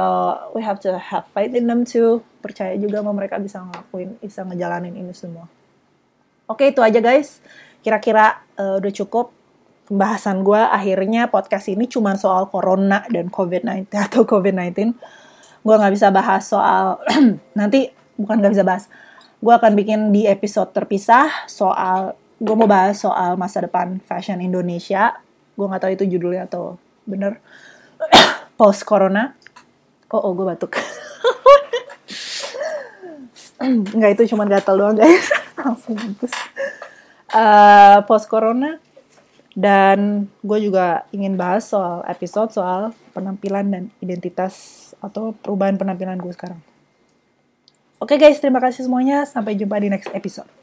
we 0.52 0.62
have 0.62 0.84
to 0.84 1.00
have 1.00 1.26
faith 1.32 1.56
in 1.56 1.72
them 1.72 1.88
too. 1.88 2.22
Percaya 2.44 2.76
juga 2.76 3.00
bahwa 3.00 3.24
mereka 3.24 3.40
bisa 3.40 3.64
ngelakuin 3.64 4.20
bisa 4.20 4.44
ngejalanin 4.44 4.96
ini 4.96 5.16
semua. 5.16 5.48
Oke 6.50 6.76
itu 6.76 6.84
aja 6.84 7.00
guys. 7.00 7.40
Kira-kira 7.80 8.44
uh, 8.60 8.82
udah 8.84 8.92
cukup 8.92 9.32
pembahasan 9.88 10.46
gue 10.46 10.60
akhirnya 10.60 11.32
podcast 11.34 11.66
ini 11.72 11.90
cuma 11.90 12.14
soal 12.14 12.46
corona 12.52 13.02
dan 13.10 13.32
covid-19 13.34 13.90
atau 13.90 14.22
covid-19 14.22 14.94
gue 15.60 15.76
nggak 15.76 15.94
bisa 15.98 16.08
bahas 16.14 16.46
soal 16.46 17.02
nanti 17.58 17.90
bukan 18.20 18.44
nggak 18.44 18.54
bisa 18.60 18.66
bahas. 18.68 18.92
Gue 19.40 19.56
akan 19.56 19.72
bikin 19.80 20.12
di 20.12 20.28
episode 20.28 20.76
terpisah 20.76 21.48
soal 21.48 22.20
gue 22.40 22.56
mau 22.56 22.68
bahas 22.68 23.00
soal 23.00 23.40
masa 23.40 23.64
depan 23.64 24.04
fashion 24.04 24.44
Indonesia. 24.44 25.16
Gue 25.56 25.66
nggak 25.72 25.82
tahu 25.88 25.92
itu 25.96 26.20
judulnya 26.20 26.52
atau 26.52 26.76
bener. 27.08 27.40
Post 28.60 28.84
corona 28.84 29.32
oh 30.12 30.20
oh 30.20 30.32
gue 30.36 30.44
batuk. 30.44 30.76
Nggak 33.60 34.12
itu 34.20 34.36
cuma 34.36 34.48
gatal 34.48 34.76
doang 34.76 34.96
guys. 35.00 35.32
Langsung 35.60 35.96
bagus 35.96 36.32
uh, 37.34 38.00
post 38.06 38.30
corona 38.30 38.78
dan 39.54 40.30
gue 40.46 40.60
juga 40.62 41.04
ingin 41.12 41.36
bahas 41.36 41.68
soal 41.68 42.06
episode 42.08 42.54
soal 42.54 42.96
penampilan 43.12 43.66
dan 43.68 43.84
identitas 44.00 44.56
atau 45.04 45.36
perubahan 45.36 45.76
penampilan 45.76 46.22
gue 46.22 46.32
sekarang. 46.32 46.62
Oke 48.00 48.16
guys, 48.16 48.40
terima 48.40 48.64
kasih 48.64 48.88
semuanya. 48.88 49.28
Sampai 49.28 49.60
jumpa 49.60 49.76
di 49.76 49.92
next 49.92 50.08
episode. 50.16 50.59